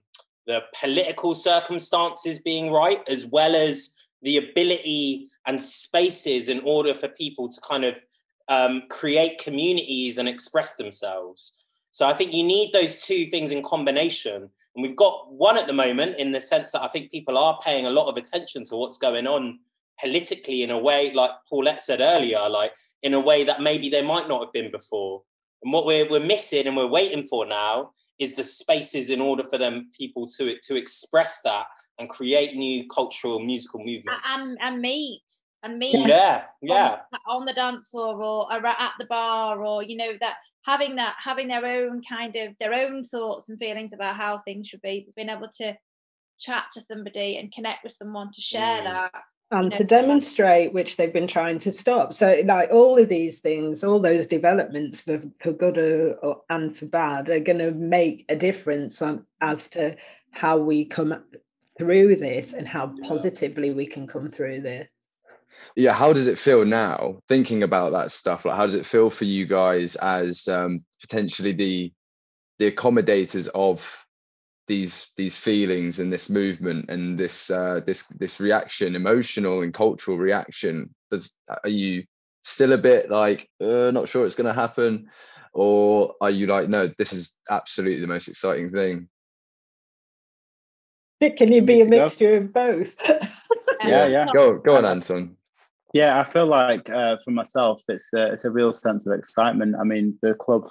[0.47, 7.09] the political circumstances being right as well as the ability and spaces in order for
[7.09, 7.97] people to kind of
[8.49, 13.63] um, create communities and express themselves so i think you need those two things in
[13.63, 17.39] combination and we've got one at the moment in the sense that i think people
[17.39, 19.59] are paying a lot of attention to what's going on
[20.01, 22.73] politically in a way, like Paulette said earlier, like
[23.03, 25.23] in a way that maybe they might not have been before.
[25.63, 29.45] And what we're, we're missing and we're waiting for now is the spaces in order
[29.45, 31.67] for them people to to express that
[31.99, 34.23] and create new cultural musical movements.
[34.33, 35.23] And and meet
[35.63, 36.99] and meet yeah yeah.
[37.27, 41.17] on, on the dance floor or at the bar or you know that having that
[41.23, 45.09] having their own kind of their own thoughts and feelings about how things should be
[45.17, 45.77] being able to
[46.39, 48.85] chat to somebody and connect with someone to share mm.
[48.85, 49.13] that
[49.55, 52.13] and to demonstrate which they've been trying to stop.
[52.13, 56.87] So like all of these things all those developments for, for good or, and for
[56.87, 59.97] bad are going to make a difference on as to
[60.33, 61.23] how we come
[61.79, 64.89] through this and how positively we can come through this
[65.77, 68.45] yeah, how does it feel now thinking about that stuff?
[68.45, 71.93] Like, how does it feel for you guys as um, potentially the
[72.59, 74.04] the accommodators of
[74.67, 80.19] these these feelings and this movement and this uh, this this reaction, emotional and cultural
[80.19, 80.95] reaction?
[81.11, 82.05] Does are you
[82.43, 85.09] still a bit like uh, not sure it's going to happen,
[85.53, 89.09] or are you like no, this is absolutely the most exciting thing?
[91.37, 92.95] Can you be a mixture of both?
[93.85, 94.27] yeah, yeah.
[94.33, 95.37] Go go on, Anton.
[95.95, 99.77] Yeah, I feel like uh, for myself, it's a, it's a real sense of excitement.
[99.81, 100.69] I mean, the club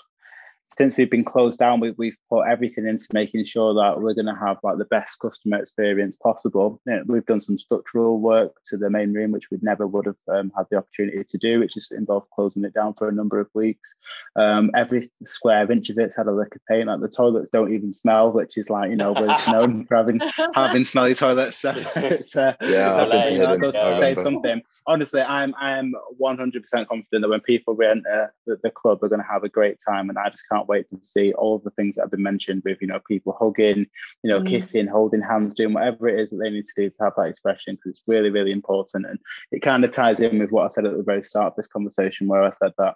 [0.77, 4.25] since we've been closed down, we, we've put everything into making sure that we're going
[4.25, 6.81] to have like the best customer experience possible.
[6.85, 10.07] You know, we've done some structural work to the main room, which we never would
[10.07, 13.13] have um, had the opportunity to do, which just involved closing it down for a
[13.13, 13.93] number of weeks.
[14.35, 16.87] Um, every square inch of it's had a lick of paint.
[16.87, 20.21] Like the toilets don't even smell, which is like you know we're known for having
[20.55, 21.63] having smelly toilets.
[21.63, 27.07] So it's uh, yeah, you know, goes to say something honestly, I'm I'm 100% confident
[27.11, 30.17] that when people re-enter the, the club, are going to have a great time, and
[30.17, 32.87] I just can't wait to see all the things that have been mentioned with you
[32.87, 33.87] know people hugging,
[34.23, 34.47] you know, mm.
[34.47, 37.27] kissing, holding hands, doing whatever it is that they need to do to have that
[37.27, 39.19] expression because it's really really important, and
[39.51, 41.67] it kind of ties in with what I said at the very start of this
[41.67, 42.95] conversation, where I said that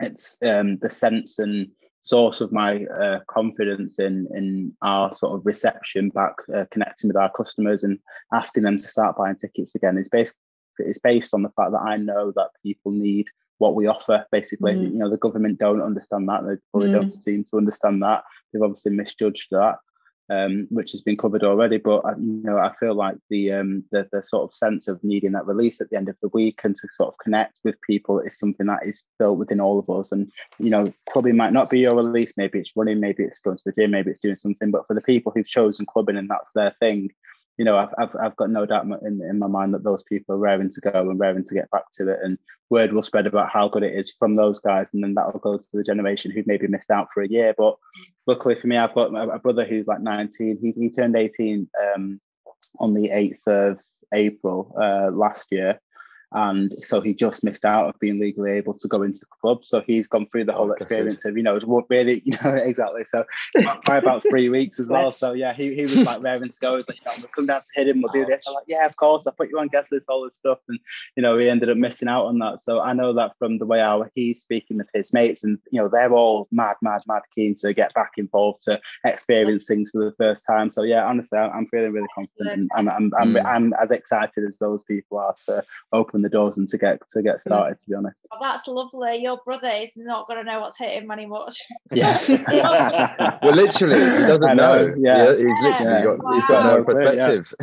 [0.00, 1.68] it's um, the sense and
[2.04, 7.16] source of my uh, confidence in in our sort of reception back, uh, connecting with
[7.16, 7.98] our customers and
[8.32, 10.40] asking them to start buying tickets again is basically
[10.78, 13.26] it's based on the fact that I know that people need
[13.58, 14.26] what we offer.
[14.32, 14.92] Basically, mm.
[14.92, 16.44] you know, the government don't understand that.
[16.46, 17.00] They probably mm.
[17.00, 18.24] don't seem to understand that.
[18.52, 19.76] They've obviously misjudged that,
[20.28, 21.78] um, which has been covered already.
[21.78, 25.02] But uh, you know, I feel like the, um, the the sort of sense of
[25.04, 27.80] needing that release at the end of the week and to sort of connect with
[27.82, 30.12] people is something that is built within all of us.
[30.12, 32.34] And you know, clubbing might not be your release.
[32.36, 33.00] Maybe it's running.
[33.00, 33.92] Maybe it's going to the gym.
[33.92, 34.70] Maybe it's doing something.
[34.70, 37.10] But for the people who've chosen clubbing and that's their thing,
[37.56, 40.34] you know, I've, I've, I've got no doubt in, in my mind that those people
[40.34, 42.18] are raring to go and raring to get back to it.
[42.22, 42.38] And
[42.70, 44.92] word will spread about how good it is from those guys.
[44.92, 47.54] And then that'll go to the generation who maybe missed out for a year.
[47.56, 47.76] But
[48.26, 50.58] luckily for me, I've got a brother who's like 19.
[50.60, 52.20] He, he turned 18 um,
[52.80, 53.80] on the 8th of
[54.12, 55.78] April uh, last year
[56.34, 59.64] and so he just missed out of being legally able to go into the club.
[59.64, 62.54] So he's gone through the whole oh, experience of you know what really you know
[62.54, 63.04] exactly.
[63.04, 63.24] So
[63.86, 65.12] by about three weeks as well.
[65.12, 66.76] So yeah, he, he was like raring to go.
[66.76, 68.02] He's like, you know, we'll come down to Hidden.
[68.02, 68.44] We'll do this.
[68.48, 69.26] I'm like, yeah, of course.
[69.26, 70.78] I put you on guest list, all this stuff, and
[71.16, 72.60] you know he ended up missing out on that.
[72.60, 75.80] So I know that from the way how he's speaking with his mates, and you
[75.80, 80.04] know they're all mad, mad, mad keen to get back involved to experience things for
[80.04, 80.70] the first time.
[80.70, 83.44] So yeah, honestly, I'm feeling really confident, and I'm I'm, I'm, mm.
[83.44, 85.62] I'm as excited as those people are to
[85.92, 87.78] open the doors and to get to get started.
[87.78, 89.22] To be honest, oh, that's lovely.
[89.22, 91.62] Your brother is not going to know what's hitting money he watches.
[91.92, 93.38] Yeah.
[93.42, 94.86] well, literally, he doesn't know.
[94.86, 94.94] know.
[94.98, 95.30] Yeah.
[95.30, 95.36] yeah.
[95.36, 96.32] he's literally got wow.
[96.34, 97.54] he's got no perspective.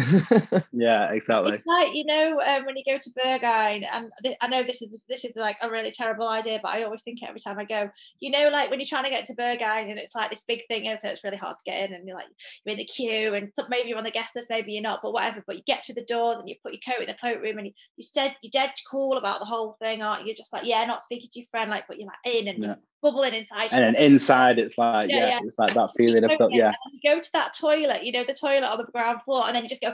[0.51, 1.55] Yeah, yeah exactly.
[1.55, 4.81] It's like you know um, when you go to Berghain, and th- I know this
[4.81, 7.59] is this is like a really terrible idea, but I always think it every time
[7.59, 7.89] I go.
[8.19, 10.61] You know, like when you're trying to get to Berghain, and it's like this big
[10.67, 12.27] thing, and so it's really hard to get in, and you're like
[12.65, 15.13] you're in the queue, and maybe you're on the guest list, maybe you're not, but
[15.13, 15.43] whatever.
[15.45, 17.67] But you get through the door, and you put your coat in the cloakroom, and
[17.67, 20.35] you, you said you're dead cool about the whole thing, aren't you?
[20.35, 22.75] Just like, yeah, not speaking to your friend, like, but you're like in and yeah.
[23.01, 23.69] bubbling inside.
[23.71, 25.39] And then inside, it's like, yeah, yeah, yeah.
[25.43, 26.73] it's like that feeling of, yeah.
[26.91, 29.63] You go to that toilet, you know, the toilet on the ground floor, and then
[29.63, 29.93] you just go,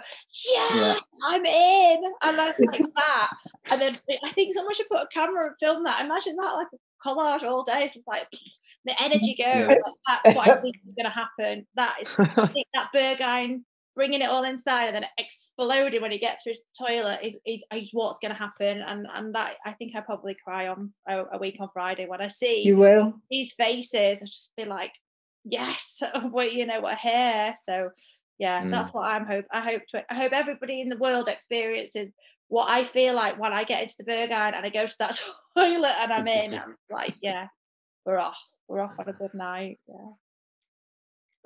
[0.53, 0.93] yeah,
[1.25, 2.03] I'm in.
[2.23, 3.29] And that's like that.
[3.71, 6.03] And then I think someone should put a camera and film that.
[6.03, 7.83] Imagine that, like a collage all day.
[7.83, 8.27] It's like
[8.85, 9.67] the energy goes.
[9.67, 9.79] Like,
[10.23, 11.67] that's what I think is going to happen.
[11.75, 13.61] That is, I think that Berghain
[13.97, 17.37] bringing it all inside and then exploding when he gets through to the toilet is,
[17.45, 18.81] is, is what's going to happen.
[18.81, 22.21] And and that I think I probably cry on a, a, week on Friday when
[22.21, 23.13] I see you will.
[23.29, 24.21] these faces.
[24.21, 24.93] I just be like
[25.43, 27.89] yes what you know we're here so
[28.37, 28.71] yeah mm.
[28.71, 32.09] that's what I'm hope I hope to I hope everybody in the world experiences
[32.49, 35.19] what I feel like when I get into the Berghain and I go to that
[35.57, 36.53] toilet and I'm in.
[36.59, 37.47] I'm like yeah
[38.05, 38.39] we're off.
[38.67, 39.79] We're off on a good night.
[39.87, 40.11] Yeah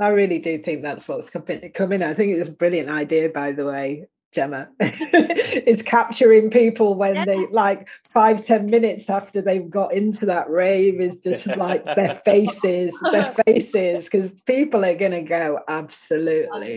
[0.02, 2.04] I really do think that's what's coming.
[2.04, 4.70] I think it's a brilliant idea, by the way, Gemma.
[4.80, 7.26] it's capturing people when yeah.
[7.26, 12.20] they like five, ten minutes after they've got into that rave is just like their
[12.26, 16.74] faces, their faces, because people are gonna go absolutely.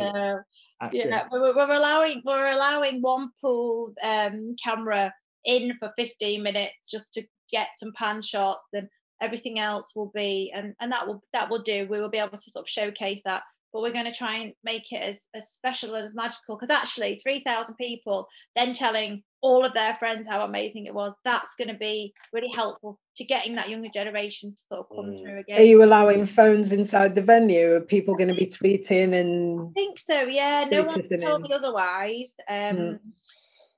[0.93, 5.15] Yeah, we're, we're, allowing we're allowing one pool um, camera
[5.47, 8.89] in for 15 minutes just to get some pan shots and
[9.25, 11.87] everything else will be and and that will that will do.
[11.91, 13.43] We will be able to sort of showcase that
[13.75, 16.75] but we're going to try and make it as, as special and as magical because
[16.75, 21.69] actually 3000 people then telling all of their friends how amazing it was that's going
[21.69, 25.21] to be really helpful to getting that younger generation to sort of come mm.
[25.21, 27.75] through again are you allowing phones inside the venue?
[27.75, 30.65] Are people going to be tweeting and i think so yeah.
[30.71, 32.99] No one told me otherwise um mm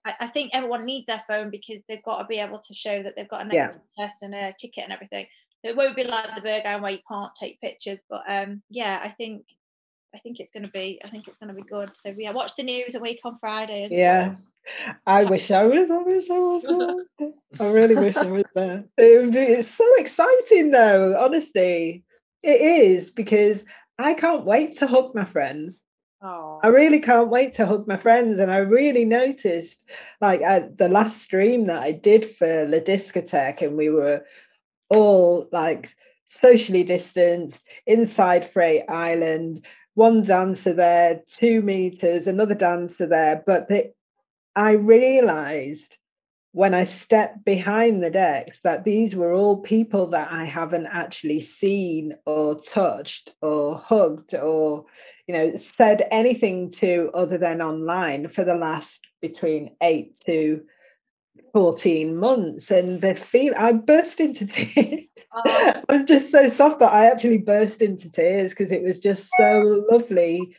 [0.06, 3.02] I, I think everyone needs their phone because they've got to be able to show
[3.02, 4.06] that they've got a negative yeah.
[4.06, 5.26] test and a ticket and everything.
[5.62, 7.98] It won't be like the Berghain where you can't take pictures.
[8.08, 9.44] But um, yeah, I think
[10.14, 11.90] I think it's going to be I think it's going to be good.
[11.96, 13.88] So yeah, watch the news a week on Friday.
[13.90, 14.36] Yeah.
[15.06, 15.90] I wish I was.
[15.90, 16.64] I wish I was.
[17.60, 18.84] I really wish I was there.
[18.98, 21.16] It be, it's so exciting, though.
[21.18, 22.02] Honestly,
[22.42, 23.64] it is because
[23.98, 25.80] I can't wait to hug my friends.
[26.22, 26.60] Oh.
[26.62, 28.40] I really can't wait to hug my friends.
[28.40, 29.82] And I really noticed,
[30.20, 34.24] like, at the last stream that I did for La Discotheque, and we were
[34.88, 35.94] all like
[36.28, 39.64] socially distanced inside Freight Island,
[39.94, 43.42] one dancer there, two meters, another dancer there.
[43.46, 43.92] But the,
[44.54, 45.96] I realized
[46.56, 51.40] when I stepped behind the decks that these were all people that I haven't actually
[51.40, 54.86] seen or touched or hugged or
[55.26, 60.62] you know said anything to other than online for the last between 8 to
[61.52, 65.04] 14 months and the feel I burst into tears.
[65.34, 65.82] Oh.
[65.90, 69.28] I was just so soft that I actually burst into tears because it was just
[69.36, 70.56] so lovely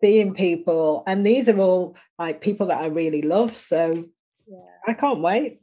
[0.00, 4.04] seeing people and these are all like people that I really love so
[4.46, 4.58] yeah.
[4.86, 5.60] I can't wait.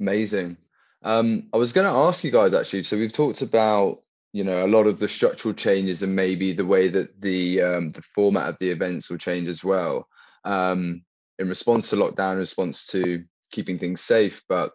[0.00, 0.56] Amazing.
[1.02, 2.82] Um, I was going to ask you guys actually.
[2.84, 6.66] So we've talked about you know a lot of the structural changes and maybe the
[6.66, 10.08] way that the um, the format of the events will change as well
[10.44, 11.02] um,
[11.38, 14.42] in response to lockdown, in response to keeping things safe.
[14.48, 14.72] But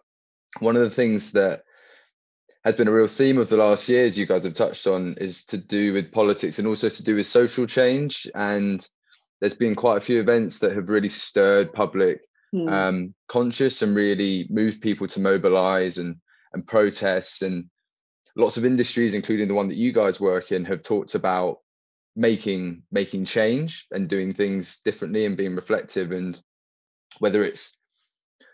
[0.60, 1.62] one of the things that
[2.64, 5.44] has been a real theme of the last years you guys have touched on is
[5.44, 8.88] to do with politics and also to do with social change and
[9.44, 12.22] there's been quite a few events that have really stirred public
[12.54, 12.72] mm.
[12.72, 16.16] um, conscious and really moved people to mobilize and
[16.54, 17.66] and protests and
[18.36, 21.58] lots of industries including the one that you guys work in have talked about
[22.16, 26.40] making making change and doing things differently and being reflective and
[27.18, 27.76] whether it's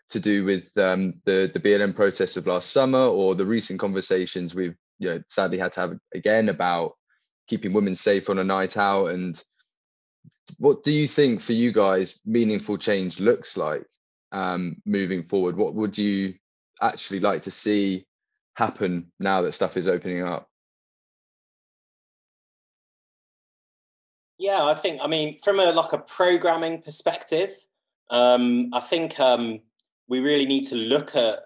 [0.08, 4.56] to do with um, the the BLM protests of last summer or the recent conversations
[4.56, 6.94] we've you know sadly had to have again about
[7.46, 9.40] keeping women safe on a night out and
[10.58, 13.86] what do you think for you guys meaningful change looks like
[14.32, 15.56] um, moving forward?
[15.56, 16.34] What would you
[16.82, 18.06] actually like to see
[18.54, 20.48] happen now that stuff is opening up?
[24.38, 25.00] Yeah, I think.
[25.02, 27.54] I mean, from a like a programming perspective,
[28.08, 29.60] um, I think um,
[30.08, 31.40] we really need to look at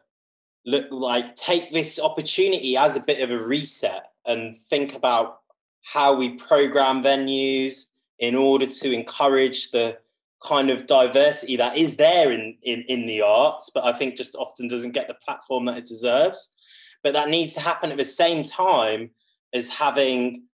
[0.64, 5.40] look like take this opportunity as a bit of a reset and think about
[5.82, 7.88] how we program venues,
[8.18, 9.98] in order to encourage the
[10.44, 14.36] kind of diversity that is there in, in, in the arts, but I think just
[14.36, 16.54] often doesn't get the platform that it deserves.
[17.02, 19.10] But that needs to happen at the same time
[19.52, 20.44] as having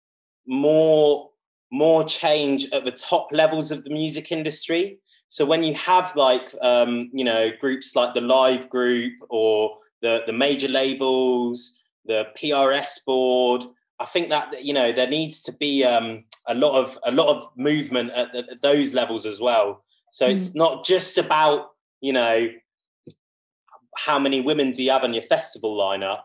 [0.46, 1.30] more
[1.72, 4.98] more change at the top levels of the music industry.
[5.28, 10.22] So when you have like um, you know groups like the Live Group or the
[10.26, 13.64] the major labels, the PRS board,
[14.00, 17.36] I think that you know there needs to be um, a lot of a lot
[17.36, 19.84] of movement at, at those levels as well.
[20.10, 20.32] So mm.
[20.32, 21.68] it's not just about
[22.00, 22.48] you know
[23.96, 26.22] how many women do you have on your festival lineup,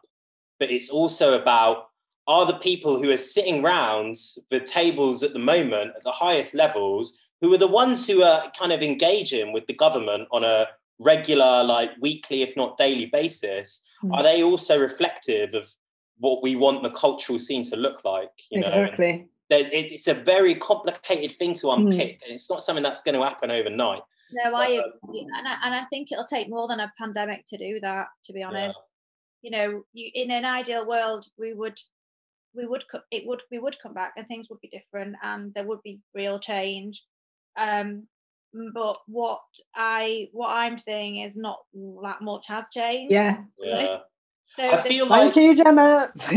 [0.60, 1.90] but it's also about
[2.28, 4.18] are the people who are sitting round
[4.50, 8.52] the tables at the moment at the highest levels who are the ones who are
[8.58, 10.66] kind of engaging with the government on a
[10.98, 14.12] regular like weekly if not daily basis mm.
[14.16, 15.70] are they also reflective of
[16.18, 20.14] what we want the cultural scene to look like you know exactly there's it's a
[20.14, 21.88] very complicated thing to hmm.
[21.88, 22.26] unpick mm.
[22.26, 24.02] and it's not something that's going to happen overnight
[24.32, 27.46] no i um, agree and I, and I think it'll take more than a pandemic
[27.48, 28.76] to do that to be honest
[29.42, 29.50] yeah.
[29.50, 31.80] you know you in an ideal world we would
[32.56, 35.68] we would it would we would come back and things would be different and there
[35.68, 37.04] would be real change
[37.58, 38.08] um
[38.74, 39.42] but what
[39.76, 41.60] i what i'm saying is not
[42.02, 44.00] that much has changed yeah yeah
[44.56, 46.12] so I feel like thank you, Gemma.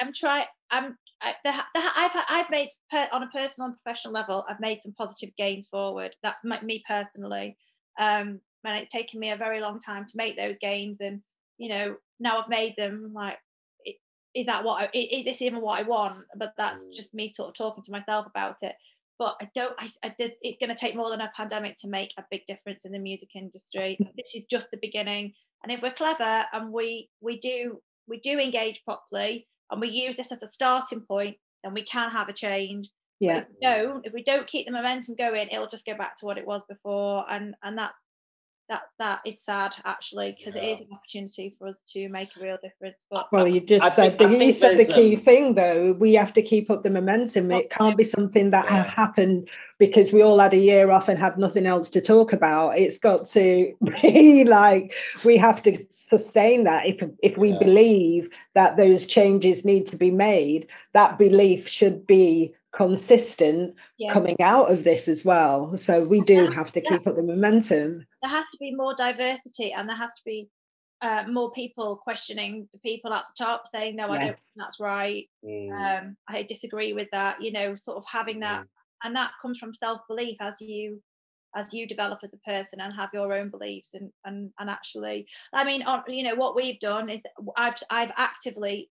[0.00, 0.46] I'm trying.
[0.70, 0.96] I'm.
[1.20, 4.44] I, the, the, I've I've made per, on a personal and professional level.
[4.48, 6.14] I've made some positive gains forward.
[6.22, 7.56] That me personally.
[8.00, 11.22] Um, and it's taken me a very long time to make those gains, and
[11.56, 13.12] you know now I've made them.
[13.14, 13.38] Like,
[14.34, 14.82] is that what?
[14.82, 16.24] I, is this even what I want?
[16.36, 16.94] But that's mm.
[16.94, 18.74] just me sort of talking to myself about it.
[19.18, 19.74] But I don't.
[19.78, 22.84] I, I it's going to take more than a pandemic to make a big difference
[22.84, 23.98] in the music industry.
[24.16, 25.32] this is just the beginning
[25.62, 30.16] and if we're clever and we we do we do engage properly and we use
[30.16, 32.90] this as a starting point, then we can have a change.
[33.20, 33.40] Yeah.
[33.40, 36.16] But if we don't, if we don't keep the momentum going, it'll just go back
[36.18, 37.94] to what it was before, and and that's
[38.68, 40.68] that that is sad actually because yeah.
[40.68, 43.84] it is an opportunity for us to make a real difference but well you just
[43.84, 46.70] I said think, the, you said the key um, thing though we have to keep
[46.70, 48.90] up the momentum it can't be something that yeah.
[48.90, 49.48] happened
[49.78, 52.98] because we all had a year off and had nothing else to talk about it's
[52.98, 54.94] got to be like
[55.24, 57.58] we have to sustain that if if we yeah.
[57.58, 64.12] believe that those changes need to be made that belief should be consistent yeah.
[64.12, 65.76] coming out of this as well.
[65.76, 68.06] So we do have to keep up the momentum.
[68.22, 70.48] There has to be more diversity and there has to be
[71.00, 74.80] uh, more people questioning the people at the top saying, no, I don't think that's
[74.80, 75.28] right.
[75.44, 75.70] Mm.
[75.72, 78.62] Um, I disagree with that, you know, sort of having that.
[78.62, 78.66] Mm.
[79.04, 81.00] And that comes from self-belief as you
[81.54, 85.26] as you develop as a person and have your own beliefs and and, and actually
[85.54, 87.20] i mean on, you know what we've done is
[87.56, 88.90] i've i've actively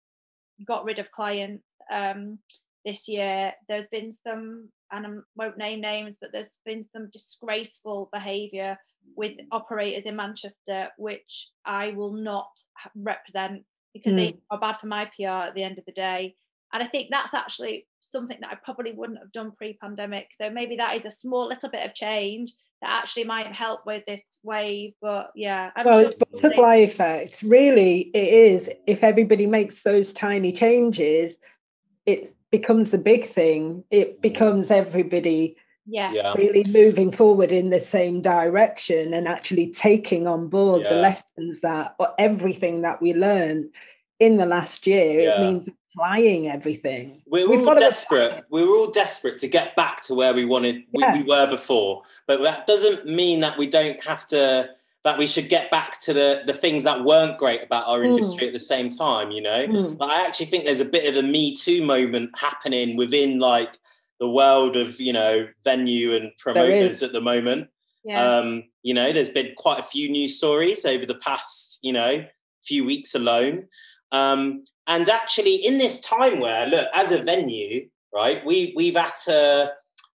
[0.65, 2.39] got rid of clients um,
[2.87, 3.53] this year.
[3.67, 8.77] There's been some, and I won't name names, but there's been some disgraceful behaviour
[9.15, 12.49] with operators in Manchester, which I will not
[12.95, 13.63] represent
[13.93, 14.17] because mm.
[14.17, 16.35] they are bad for my PR at the end of the day.
[16.73, 20.29] And I think that's actually something that I probably wouldn't have done pre-pandemic.
[20.39, 24.05] So maybe that is a small little bit of change that actually might help with
[24.05, 24.93] this wave.
[25.01, 27.41] But yeah, I'm well, sure it's butterfly effect.
[27.41, 28.69] Really, it is.
[28.85, 31.35] If everybody makes those tiny changes,
[32.05, 34.21] it becomes the big thing, it mm-hmm.
[34.21, 35.55] becomes everybody
[35.87, 36.33] yeah.
[36.33, 40.93] really moving forward in the same direction and actually taking on board yeah.
[40.93, 43.69] the lessons that or everything that we learned
[44.19, 45.21] in the last year.
[45.21, 45.41] Yeah.
[45.41, 47.21] It means applying everything.
[47.29, 48.43] We were all desperate.
[48.49, 52.03] We were all desperate to get back to where we wanted we, we were before.
[52.27, 54.69] But that doesn't mean that we don't have to
[55.07, 58.07] that we should get back to the the things that weren't great about our mm.
[58.07, 59.97] industry at the same time you know mm.
[60.01, 63.79] i actually think there's a bit of a me too moment happening within like
[64.19, 67.69] the world of you know venue and promoters at the moment
[68.03, 68.21] yeah.
[68.21, 72.25] um you know there's been quite a few news stories over the past you know
[72.65, 73.65] few weeks alone
[74.11, 79.15] um and actually in this time where look as a venue right we we've had
[79.15, 79.71] to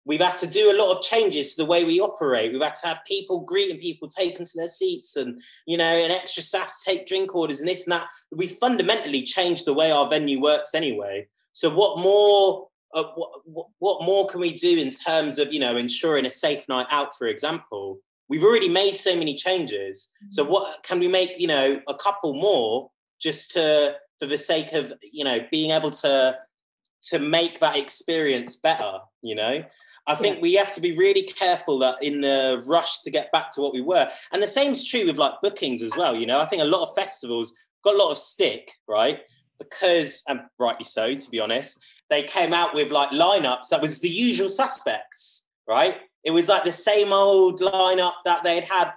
[0.06, 2.52] We've had to do a lot of changes to the way we operate.
[2.52, 5.86] We've had to have people greeting people, take them to their seats, and you know,
[5.86, 8.08] an extra staff to take drink orders and this and that.
[8.32, 11.28] We fundamentally changed the way our venue works anyway.
[11.54, 12.68] So, what more?
[12.92, 13.04] Uh,
[13.46, 16.88] what, what more can we do in terms of you know ensuring a safe night
[16.90, 18.00] out, for example?
[18.30, 20.12] We've already made so many changes.
[20.30, 21.34] So, what can we make?
[21.38, 22.90] You know, a couple more
[23.22, 26.38] just to for the sake of you know being able to
[27.10, 29.00] to make that experience better.
[29.22, 29.64] You know.
[30.10, 30.42] I think yeah.
[30.42, 33.74] we have to be really careful that in the rush to get back to what
[33.74, 34.10] we were.
[34.34, 36.16] And the same's true with like bookings as well.
[36.16, 37.54] You know, I think a lot of festivals
[37.84, 39.20] got a lot of stick, right?
[39.60, 41.80] Because, and rightly so, to be honest,
[42.10, 45.98] they came out with like lineups that was the usual suspects, right?
[46.24, 48.94] It was like the same old lineup that they'd had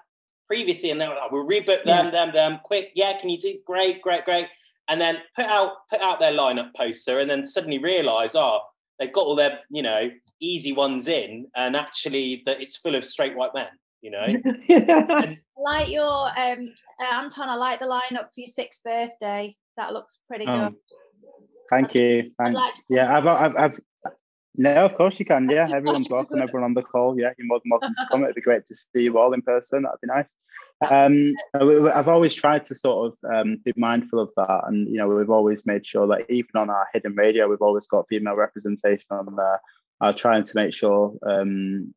[0.47, 2.11] previously, and they were like, "We'll rebook them, yeah.
[2.11, 2.91] them, them, quick.
[2.95, 4.49] Yeah, can you do great, great, great?"
[4.89, 8.61] And then put out put out their lineup poster, and then suddenly realise, oh,
[8.99, 10.11] they've got all their, you know,
[10.43, 13.69] easy ones in, and actually that it's full of straight white men.
[14.03, 14.25] You know,
[14.69, 17.49] and, like your um, uh, Anton.
[17.49, 19.57] I like the lineup for your sixth birthday.
[19.77, 20.77] That looks pretty oh, good.
[21.71, 22.33] Thank you.
[22.37, 22.55] Thanks.
[22.55, 23.81] Like yeah, I've, I've, I've,
[24.57, 25.49] no, of course you can.
[25.49, 26.43] Yeah, everyone's welcome.
[26.43, 27.19] Everyone on the call.
[27.19, 28.25] Yeah, you're more than welcome to come.
[28.25, 29.85] It'd be great to see you all in person.
[29.85, 30.29] That'd be nice.
[30.91, 35.09] Um, I've always tried to sort of um, be mindful of that, and you know,
[35.09, 39.07] we've always made sure that even on our hidden radio, we've always got female representation
[39.11, 39.61] on there
[40.03, 41.15] are trying to make sure.
[41.25, 41.95] Um,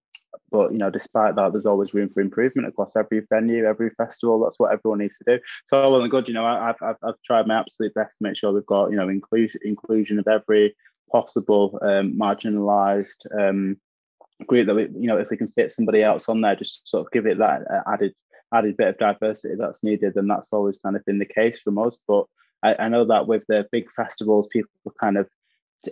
[0.52, 4.40] but you know, despite that, there's always room for improvement across every venue, every festival.
[4.40, 5.40] That's what everyone needs to do.
[5.66, 6.28] So well and good.
[6.28, 8.96] You know, I've, I've, I've tried my absolute best to make sure we've got you
[8.96, 10.76] know inclusion inclusion of every
[11.12, 13.78] possible um, marginalised um,
[14.48, 17.06] group that we, you know, if we can fit somebody else on there, just sort
[17.06, 18.14] of give it that added
[18.54, 21.80] added bit of diversity that's needed, and that's always kind of been the case from
[21.80, 21.98] us.
[22.08, 22.26] But
[22.62, 24.70] I, I know that with the big festivals, people
[25.02, 25.28] kind of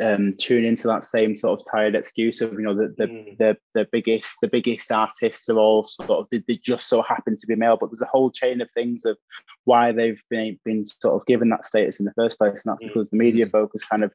[0.02, 3.38] um, tune into that same sort of tired excuse of you know the the, mm.
[3.38, 7.36] the, the biggest the biggest artists are all sort of they, they, just so happen
[7.36, 9.18] to be male, but there's a whole chain of things of
[9.66, 12.84] why they've been been sort of given that status in the first place, and that's
[12.84, 12.88] mm.
[12.88, 13.52] because the media mm.
[13.52, 14.12] focus kind of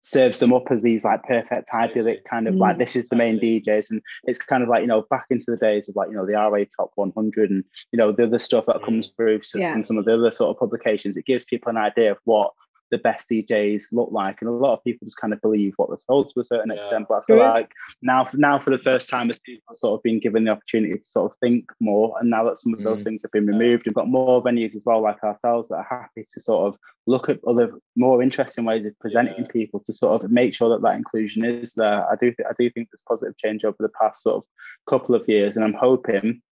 [0.00, 2.58] serves them up as these like perfect idyllic kind of mm.
[2.58, 5.50] like this is the main DJs, and it's kind of like you know back into
[5.50, 8.38] the days of like you know the RA Top 100 and you know the other
[8.38, 8.84] stuff that mm.
[8.84, 9.72] comes through yeah.
[9.72, 11.16] from some of the other sort of publications.
[11.16, 12.52] It gives people an idea of what
[12.90, 15.88] the best DJs look like, and a lot of people just kind of believe what
[15.88, 16.78] they're told to a certain yeah.
[16.78, 17.06] extent.
[17.08, 17.52] But I feel yeah.
[17.52, 17.72] like
[18.02, 21.04] now, now for the first time, as people sort of been given the opportunity to
[21.04, 23.04] sort of think more, and now that some of those mm.
[23.04, 26.26] things have been removed, we've got more venues as well, like ourselves, that are happy
[26.32, 29.52] to sort of look at other more interesting ways of presenting yeah.
[29.52, 32.10] people to sort of make sure that that inclusion is there.
[32.10, 34.44] I do, th- I do think there's positive change over the past sort of
[34.88, 36.42] couple of years, and I'm hoping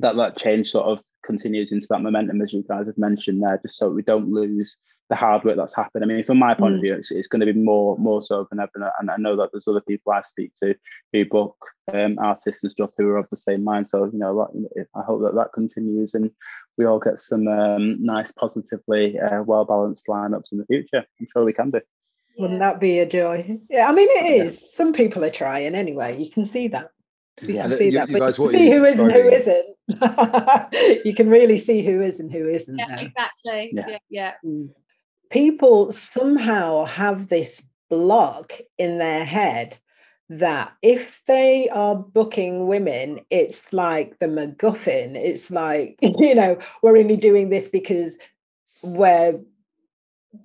[0.00, 3.58] that that change sort of continues into that momentum as you guys have mentioned there,
[3.62, 4.76] just so we don't lose
[5.08, 6.04] the hard work that's happened.
[6.04, 6.76] I mean, from my point mm.
[6.78, 9.36] of view, it's, it's, going to be more more so than ever, and I know
[9.36, 10.74] that there's other people I speak to
[11.12, 11.56] who book
[11.92, 13.88] um, artists and stuff who are of the same mind.
[13.88, 14.48] So you know,
[14.94, 16.30] I hope that that continues, and
[16.76, 21.04] we all get some um, nice, positively uh, well balanced lineups in the future.
[21.20, 21.80] I'm sure we can do.
[22.38, 23.58] Wouldn't that be a joy?
[23.70, 24.60] Yeah, I mean, it is.
[24.60, 24.68] Yeah.
[24.70, 26.22] Some people are trying anyway.
[26.22, 26.90] You can see that.
[27.42, 27.68] You yeah.
[27.68, 28.08] can see you, that.
[28.08, 29.66] You guys, see who is and who isn't.
[31.04, 32.78] you can really see who is and who isn't.
[32.78, 33.70] Yeah, exactly.
[33.72, 33.88] Yeah.
[33.88, 33.98] yeah.
[34.08, 34.32] yeah.
[34.44, 34.70] Mm.
[35.30, 39.78] People somehow have this block in their head
[40.28, 45.14] that if they are booking women, it's like the MacGuffin.
[45.14, 48.16] It's like, you know, we're only doing this because
[48.82, 49.38] we're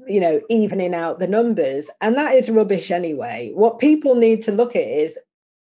[0.08, 1.89] you know, evening out the numbers.
[2.00, 3.52] And that is rubbish anyway.
[3.54, 5.18] What people need to look at is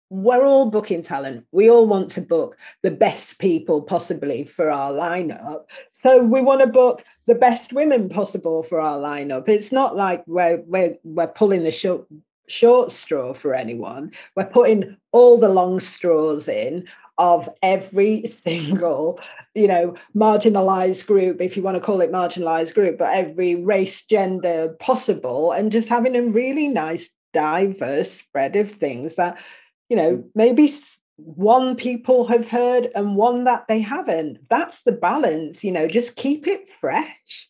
[0.10, 1.45] we're all booking talent.
[1.51, 5.66] We all want to book the best people possibly for our lineup.
[5.91, 9.47] So we want to book the best women possible for our lineup.
[9.47, 12.07] It's not like we're we're, we're pulling the short
[12.47, 14.12] short straw for anyone.
[14.36, 16.88] We're putting all the long straws in
[17.20, 19.20] of every single
[19.53, 24.03] you know marginalized group if you want to call it marginalized group but every race
[24.03, 29.38] gender possible and just having a really nice diverse spread of things that
[29.90, 30.24] you know mm.
[30.36, 30.72] maybe
[31.18, 34.40] one people have heard and one that they haven't.
[34.50, 37.50] That's the balance you know just keep it fresh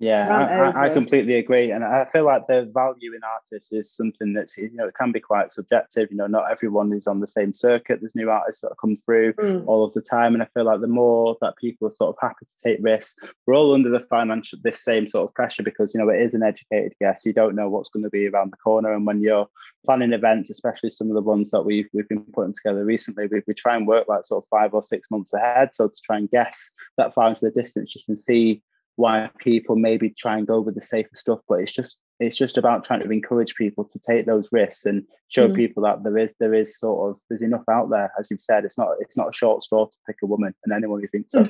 [0.00, 4.32] yeah, I, I, completely agree, and I feel like the value in artists is something
[4.32, 6.08] that's you know it can be quite subjective.
[6.10, 8.00] You know, not everyone is on the same circuit.
[8.00, 9.62] There's new artists that come through mm.
[9.66, 12.18] all of the time, and I feel like the more that people are sort of
[12.18, 15.92] happy to take risks, we're all under the financial this same sort of pressure because
[15.92, 17.26] you know it is an educated guess.
[17.26, 19.50] You don't know what's going to be around the corner, and when you're
[19.84, 23.42] planning events, especially some of the ones that we've we've been putting together recently, we,
[23.46, 25.74] we try and work like sort of five or six months ahead.
[25.74, 28.62] So to try and guess that far into the distance, you can see
[28.96, 32.58] why people maybe try and go with the safer stuff but it's just it's just
[32.58, 35.54] about trying to encourage people to take those risks and show mm.
[35.54, 38.64] people that there is there is sort of there's enough out there as you've said
[38.64, 41.32] it's not it's not a short straw to pick a woman and anyone who thinks
[41.32, 41.44] so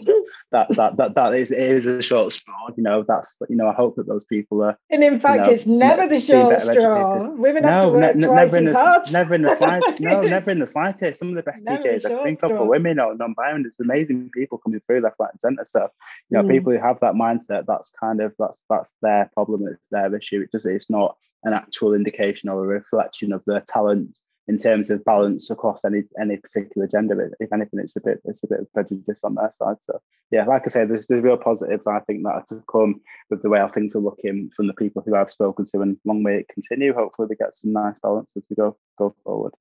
[0.53, 3.73] that, that that that is is a short straw you know that's you know i
[3.73, 6.73] hope that those people are and in fact you know, it's never the short straw
[6.73, 7.39] educated.
[7.39, 9.13] women no, have to work ne- twice never in the hard.
[9.13, 12.23] never in the slightest no never in the slightest some of the best DJs I
[12.23, 15.65] think of for women or non-binary it's amazing people coming through left right and center
[15.65, 15.89] so
[16.29, 16.51] you know mm.
[16.51, 20.43] people who have that mindset that's kind of that's that's their problem it's their issue
[20.43, 24.91] it just it's not an actual indication or a reflection of their talent in terms
[24.91, 27.33] of balance across any any particular gender.
[27.39, 29.81] If anything, it's a bit it's a bit of prejudice on their side.
[29.81, 30.01] So
[30.31, 33.01] yeah, like I said, there's there's real positives I think that are to come
[33.31, 35.99] with the way our things are looking from the people who I've spoken to, and
[36.05, 36.93] long may it continue.
[36.93, 39.55] Hopefully, we get some nice balance as we go go forward.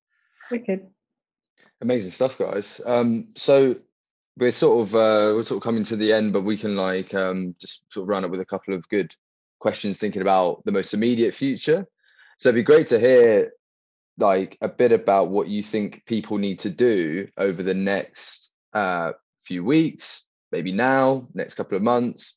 [0.50, 0.86] Wicked.
[1.80, 2.80] Amazing stuff, guys.
[2.84, 3.76] Um, so
[4.36, 7.14] we're sort of uh, we're sort of coming to the end, but we can like
[7.14, 9.14] um, just sort of run up with a couple of good
[9.60, 11.86] questions thinking about the most immediate future.
[12.38, 13.52] So it'd be great to hear
[14.18, 19.12] like a bit about what you think people need to do over the next uh,
[19.42, 22.34] few weeks, maybe now, next couple of months,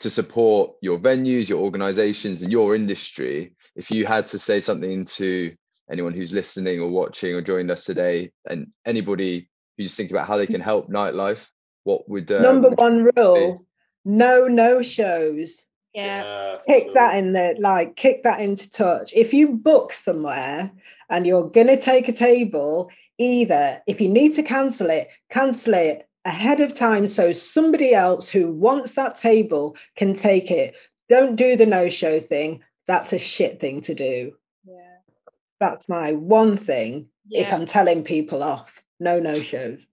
[0.00, 3.54] to support your venues, your organizations, and your industry.
[3.76, 5.54] If you had to say something to
[5.90, 10.36] anyone who's listening or watching or joined us today, and anybody who's thinking about how
[10.36, 11.46] they can help nightlife,
[11.84, 13.58] what would uh, number one rule?
[13.58, 13.64] Be?
[14.04, 16.94] No, no shows yeah, kick sure.
[16.94, 19.12] that in there like kick that into touch.
[19.14, 20.70] If you book somewhere
[21.08, 25.74] and you're going to take a table either if you need to cancel it cancel
[25.74, 30.74] it ahead of time so somebody else who wants that table can take it.
[31.08, 32.62] Don't do the no show thing.
[32.88, 34.32] That's a shit thing to do.
[34.64, 34.96] Yeah.
[35.60, 37.42] That's my one thing yeah.
[37.42, 38.82] if i'm telling people off.
[39.00, 39.84] No no shows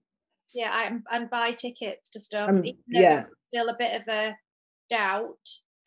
[0.54, 3.26] yeah I, and buy tickets to stuff um, yeah.
[3.49, 4.36] still a bit of a
[4.89, 5.38] doubt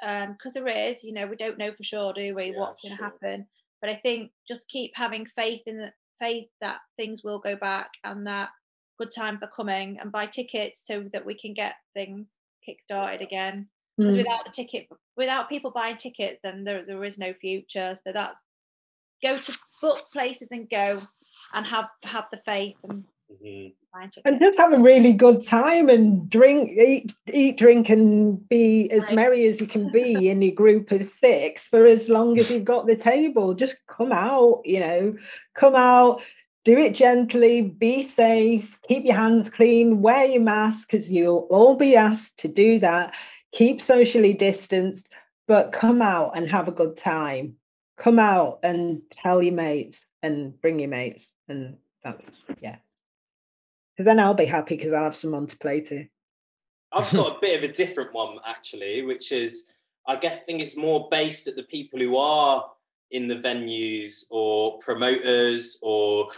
[0.01, 2.83] because um, there is, you know, we don't know for sure, do we, yeah, what's
[2.83, 3.05] going to sure.
[3.05, 3.47] happen.
[3.81, 7.91] But I think just keep having faith in the faith that things will go back
[8.03, 8.51] and that
[8.99, 13.69] good times are coming, and buy tickets so that we can get things kick-started again.
[13.97, 14.19] Because mm.
[14.19, 17.97] without the ticket, without people buying tickets, then there there is no future.
[18.05, 18.41] So that's
[19.23, 21.01] go to book places and go
[21.53, 23.68] and have have the faith and mm-hmm
[24.25, 29.11] and just have a really good time and drink, eat, eat, drink, and be as
[29.12, 32.64] merry as you can be in your group of six for as long as you've
[32.64, 33.55] got the table.
[33.55, 35.16] Just come out, you know,
[35.55, 36.22] come out,
[36.64, 41.77] do it gently, be safe, keep your hands clean, wear your mask because you'll all
[41.77, 43.14] be asked to do that.
[43.53, 45.09] Keep socially distanced,
[45.47, 47.55] but come out and have a good time.
[47.97, 52.77] Come out and tell your mates and bring your mates, and that's yeah.
[53.97, 56.07] So then I'll be happy because I'll have someone to play to.
[56.93, 59.71] I've got a bit of a different one actually, which is
[60.07, 62.67] I get think it's more based at the people who are
[63.11, 66.29] in the venues or promoters or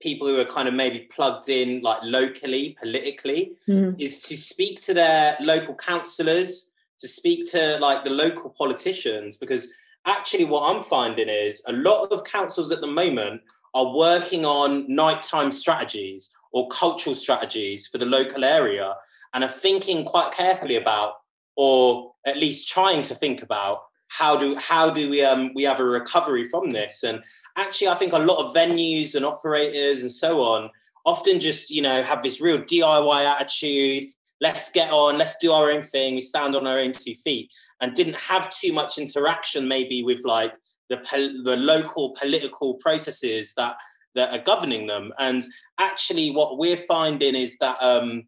[0.00, 3.94] people who are kind of maybe plugged in like locally politically mm.
[4.00, 9.72] is to speak to their local councillors to speak to like the local politicians because
[10.06, 13.40] actually what i'm finding is a lot of councils at the moment
[13.74, 18.94] are working on nighttime strategies or cultural strategies for the local area
[19.34, 21.12] and are thinking quite carefully about
[21.54, 25.80] or at least trying to think about how do how do we um we have
[25.80, 27.02] a recovery from this?
[27.02, 27.22] And
[27.56, 30.70] actually i think a lot of venues and operators and so on
[31.04, 34.04] often just you know have this real diy attitude.
[34.40, 37.50] Let's get on let's do our own thing we stand on our own two feet
[37.82, 40.54] and didn't have too much interaction maybe with like
[40.88, 40.96] the
[41.44, 43.76] the local political processes that
[44.16, 45.44] that are governing them and
[45.78, 48.26] actually what we're finding is that um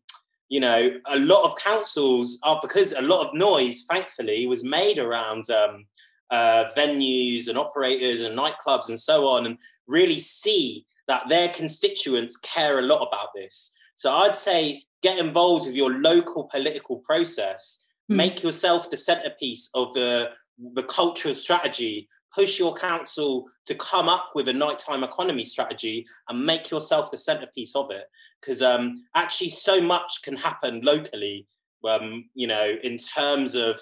[0.48, 4.98] you know, a lot of councils are because a lot of noise, thankfully, was made
[4.98, 5.84] around um,
[6.30, 12.36] uh, venues and operators and nightclubs and so on, and really see that their constituents
[12.38, 13.72] care a lot about this.
[13.94, 18.16] So I'd say get involved with your local political process, mm.
[18.16, 20.30] make yourself the centerpiece of the
[20.74, 26.44] the cultural strategy push your council to come up with a nighttime economy strategy and
[26.44, 28.04] make yourself the centerpiece of it.
[28.40, 31.46] Because um, actually so much can happen locally
[31.86, 33.80] um, you know in terms of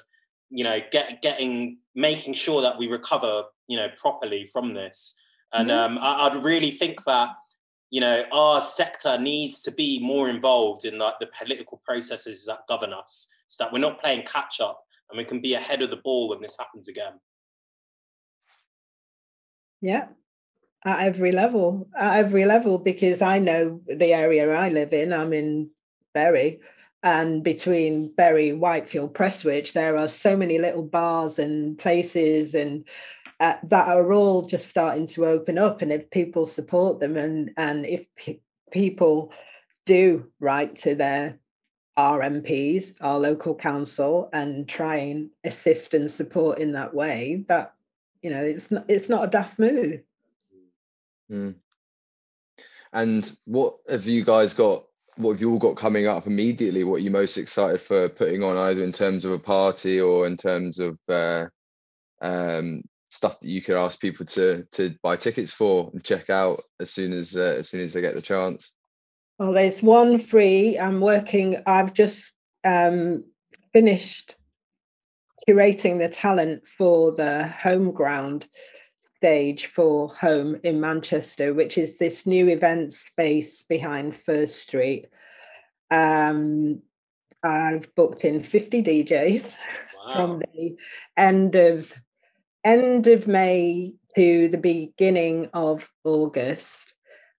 [0.51, 5.15] you know get, getting making sure that we recover you know properly from this.
[5.53, 5.97] And mm-hmm.
[5.97, 7.31] um, I, would really think that
[7.91, 12.61] you know our sector needs to be more involved in like the political processes that
[12.69, 15.91] govern us so that we're not playing catch up and we can be ahead of
[15.91, 17.13] the ball when this happens again
[19.81, 20.09] yeah,
[20.85, 25.13] at every level, at every level, because I know the area I live in.
[25.13, 25.71] I'm in
[26.15, 26.61] Bury,
[27.03, 32.85] and between Bury, Whitefield, Prestwich, there are so many little bars and places and
[33.39, 35.83] uh, that are all just starting to open up.
[35.83, 38.07] And if people support them, and and if
[38.73, 39.33] people
[39.85, 41.39] do write to their
[41.99, 47.76] RMPs, our local council, and try and assist and support in that way, that
[48.27, 50.01] you know it's not it's not a daft move.
[51.31, 51.55] Mm.
[52.93, 54.85] and what have you guys got
[55.17, 56.83] what have you all got coming up immediately?
[56.83, 60.27] What are you most excited for putting on either in terms of a party or
[60.27, 61.47] in terms of uh,
[62.21, 66.65] um, stuff that you could ask people to to buy tickets for and check out
[66.81, 68.73] as soon as uh, as soon as they get the chance?
[69.39, 72.33] Well there's one free i'm working i've just
[72.65, 73.23] um,
[73.73, 74.35] finished
[75.49, 78.47] curating the talent for the home ground
[79.17, 85.07] stage for home in Manchester, which is this new event space behind First Street.
[85.91, 86.83] Um,
[87.43, 89.57] I've booked in 50 DJs
[90.07, 90.15] wow.
[90.15, 90.77] from the
[91.17, 91.93] end of
[92.65, 96.95] end of May to the beginning of August.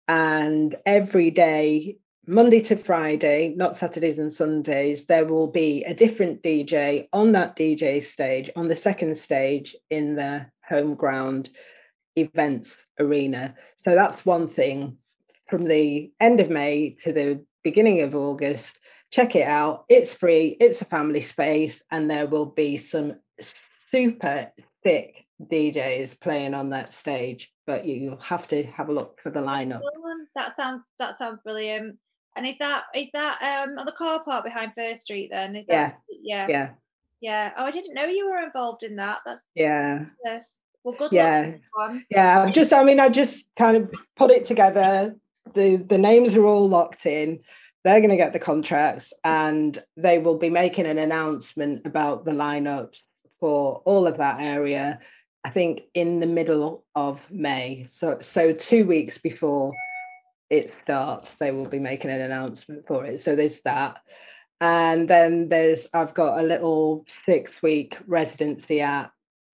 [0.08, 1.98] And every day
[2.30, 7.56] Monday to Friday, not Saturdays and Sundays, there will be a different DJ on that
[7.56, 11.50] DJ stage, on the second stage in the home ground
[12.18, 13.56] events arena.
[13.78, 14.98] So that's one thing
[15.50, 18.78] from the end of May to the beginning of August.
[19.10, 19.86] Check it out.
[19.88, 23.16] It's free, it's a family space, and there will be some
[23.90, 24.52] super
[24.84, 27.54] thick DJs playing on that stage.
[27.66, 29.80] But you will have to have a look for the lineup.
[30.36, 31.98] That sounds that sounds brilliant.
[32.38, 35.56] And is that is that um on the car park behind First Street then?
[35.56, 35.90] Is yeah.
[35.90, 36.48] That, yeah.
[36.48, 36.70] Yeah.
[37.20, 37.52] Yeah.
[37.58, 39.20] Oh, I didn't know you were involved in that.
[39.26, 40.06] That's yeah.
[40.24, 40.60] Yes.
[40.84, 41.54] Well, good yeah.
[42.10, 42.50] Yeah.
[42.52, 45.16] Just I mean, I just kind of put it together.
[45.54, 47.40] The the names are all locked in.
[47.84, 52.32] They're going to get the contracts, and they will be making an announcement about the
[52.32, 52.98] lineups
[53.40, 55.00] for all of that area.
[55.44, 57.88] I think in the middle of May.
[57.90, 59.74] So so two weeks before
[60.50, 63.22] it starts, they will be making an announcement for it.
[63.22, 63.98] So there's that.
[64.60, 69.12] And then there's I've got a little six week residency at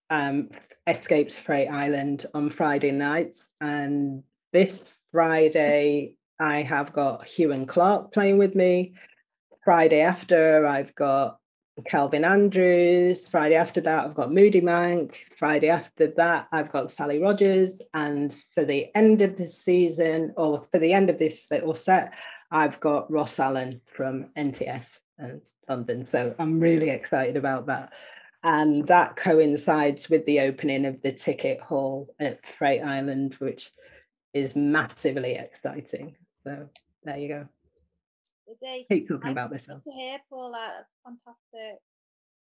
[0.09, 0.49] um,
[0.87, 3.49] Escapes Freight Island on Friday nights.
[3.59, 8.93] And this Friday, I have got Hugh and Clark playing with me.
[9.63, 11.39] Friday after, I've got
[11.85, 13.27] Calvin Andrews.
[13.27, 15.15] Friday after that, I've got Moody Mank.
[15.37, 17.73] Friday after that, I've got Sally Rogers.
[17.93, 22.13] And for the end of the season, or for the end of this little set,
[22.51, 26.07] I've got Ross Allen from NTS and London.
[26.11, 27.93] So I'm really excited about that.
[28.43, 33.71] And that coincides with the opening of the ticket hall at Freight Island, which
[34.33, 36.15] is massively exciting.
[36.43, 36.69] So
[37.03, 37.47] there you go.
[38.89, 39.83] Keep talking about good myself.
[39.83, 41.79] To hear Paula, that's fantastic.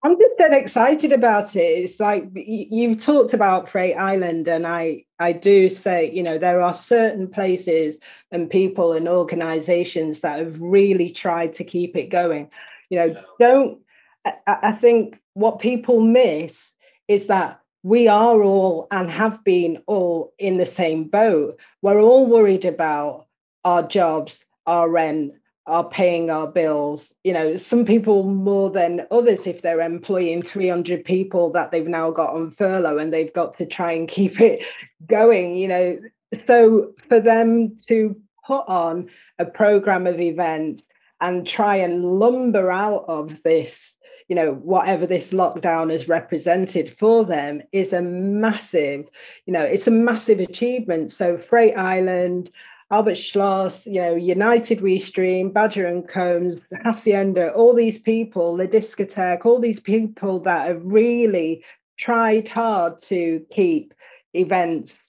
[0.01, 1.59] I'm just dead excited about it.
[1.59, 6.61] It's like you've talked about Freight Island, and I I do say, you know, there
[6.61, 7.97] are certain places
[8.31, 12.49] and people and organisations that have really tried to keep it going.
[12.89, 13.79] You know, don't.
[14.25, 14.33] I,
[14.63, 16.71] I think what people miss
[17.09, 21.59] is that we are all and have been all in the same boat.
[21.81, 23.27] We're all worried about
[23.65, 25.33] our jobs, our rent,
[25.69, 27.13] are paying our bills.
[27.23, 32.11] You know, some people more than others if they're employing 300 people that they've now
[32.11, 34.65] got on furlough and they've got to try and keep it
[35.05, 35.99] going, you know.
[36.45, 38.15] So for them to
[38.45, 40.83] put on a program of events
[41.21, 43.95] and try and lumber out of this,
[44.27, 49.07] you know, whatever this lockdown has represented for them is a massive,
[49.45, 51.11] you know, it's a massive achievement.
[51.11, 52.49] So Freight Island,
[52.91, 58.67] Albert Schloss, you know, United We Stream, Badger and Coombes, Hacienda, all these people, the
[58.67, 61.63] discotheque, all these people that have really
[61.99, 63.93] tried hard to keep
[64.33, 65.05] events,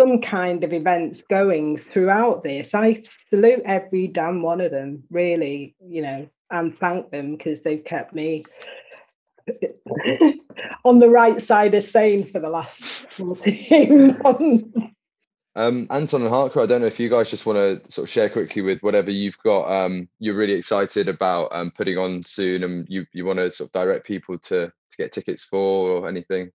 [0.00, 2.74] some kind of events going throughout this.
[2.74, 7.84] I salute every damn one of them, really, you know, and thank them because they've
[7.84, 8.44] kept me
[10.84, 14.92] on the right side of sane for the last 14 months.
[15.54, 18.10] Um, Anton and Harker, I don't know if you guys just want to sort of
[18.10, 19.70] share quickly with whatever you've got.
[19.70, 23.68] Um, you're really excited about um, putting on soon, and you you want to sort
[23.68, 26.52] of direct people to to get tickets for or anything.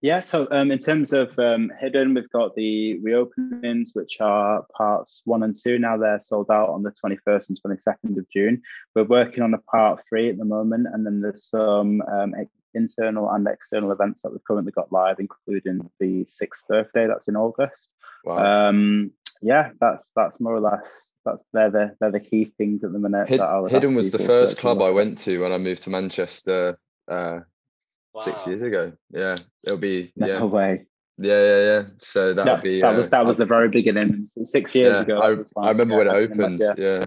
[0.00, 5.22] Yeah, so um, in terms of um, Hidden, we've got the reopenings, which are parts
[5.24, 5.78] one and two.
[5.78, 8.60] Now they're sold out on the 21st and 22nd of June.
[8.94, 12.34] We're working on a part three at the moment, and then there's some um,
[12.74, 17.36] internal and external events that we've currently got live, including the sixth birthday that's in
[17.36, 17.90] August.
[18.24, 18.68] Wow.
[18.68, 19.10] Um,
[19.42, 22.98] yeah, that's that's more or less that's they're the they're the key things at the
[22.98, 23.28] minute.
[23.28, 25.82] Hid- that I Hidden was the first actually club I went to when I moved
[25.82, 26.78] to Manchester
[27.08, 27.40] uh,
[28.20, 28.92] six years ago.
[29.10, 30.86] Yeah, it'll be No yeah, way.
[31.18, 31.82] yeah, yeah, yeah.
[32.00, 34.74] So that That, would be that was uh, that was I- the very beginning, six
[34.74, 35.20] years yeah, ago.
[35.20, 36.60] I, that was I remember yeah, when it opened.
[36.62, 37.04] imagine- Yeah.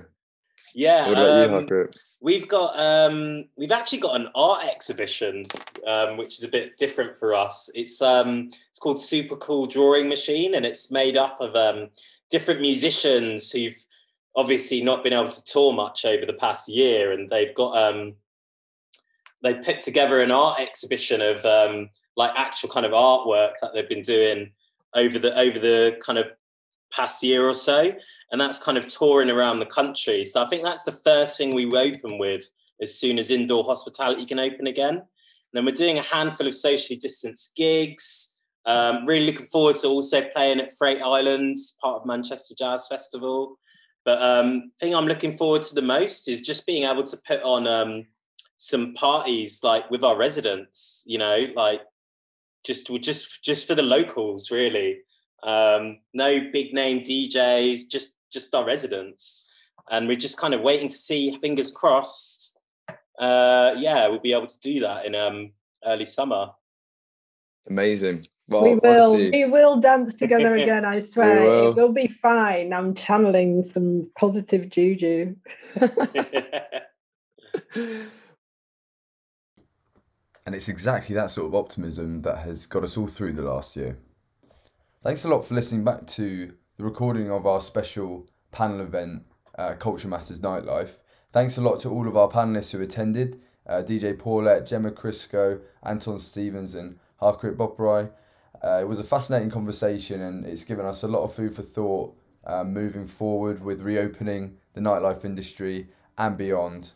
[0.76, 1.08] Yeah.
[1.08, 1.90] What about you, um, Harker?
[2.20, 5.48] We've got um, we've actually got an art exhibition,
[5.86, 7.70] um, which is a bit different for us.
[7.76, 11.90] It's um, it's called Super Cool Drawing Machine, and it's made up of um,
[12.32, 13.76] different musicians who've
[14.36, 18.16] obviously not been able to tour much over the past year, and they've got um,
[19.44, 23.90] they put together an art exhibition of um, like actual kind of artwork that they've
[23.90, 24.52] been doing
[24.96, 26.28] over the over the kind of
[26.92, 27.92] past year or so
[28.32, 30.24] and that's kind of touring around the country.
[30.24, 32.50] So I think that's the first thing we open with
[32.82, 34.96] as soon as indoor hospitality can open again.
[34.96, 35.06] And
[35.54, 38.36] then we're doing a handful of socially distanced gigs.
[38.66, 43.58] Um, really looking forward to also playing at Freight Islands, part of Manchester Jazz Festival.
[44.04, 47.42] But um, thing I'm looking forward to the most is just being able to put
[47.44, 48.06] on um,
[48.58, 51.04] some parties like with our residents.
[51.06, 51.82] You know, like
[52.66, 55.00] just just just for the locals, really.
[55.44, 59.48] Um, no big name DJs, just just our residents,
[59.90, 61.38] and we're just kind of waiting to see.
[61.40, 62.58] Fingers crossed.
[63.20, 65.52] Uh, yeah, we'll be able to do that in um,
[65.86, 66.52] early summer.
[67.70, 68.26] Amazing.
[68.50, 71.68] Well, we will honestly, we will dance together again i swear will.
[71.68, 75.36] it will be fine i'm channeling some positive juju
[80.48, 83.76] And it's exactly that sort of optimism that has got us all through the last
[83.76, 83.98] year.
[85.08, 89.24] Thanks a lot for listening back to the recording of our special panel event,
[89.58, 90.98] uh, Culture Matters Nightlife.
[91.32, 95.62] Thanks a lot to all of our panelists who attended uh, DJ Paulette, Gemma Crisco,
[95.84, 98.10] Anton Stevens, and Harkirit Boparai.
[98.62, 101.62] Uh, it was a fascinating conversation and it's given us a lot of food for
[101.62, 102.14] thought
[102.46, 106.92] uh, moving forward with reopening the nightlife industry and beyond.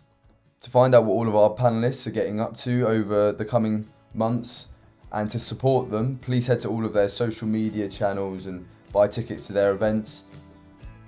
[0.60, 3.88] To find out what all of our panelists are getting up to over the coming
[4.14, 4.68] months
[5.14, 9.08] and to support them, please head to all of their social media channels and buy
[9.08, 10.24] tickets to their events.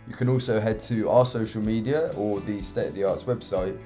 [0.07, 3.77] You can also head to our social media or the State of the Arts website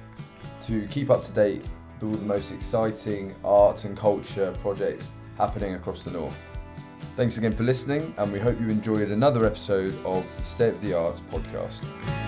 [0.62, 1.62] to keep up to date
[1.94, 6.36] with all the most exciting arts and culture projects happening across the North.
[7.16, 10.80] Thanks again for listening, and we hope you enjoyed another episode of the State of
[10.80, 12.27] the Arts podcast.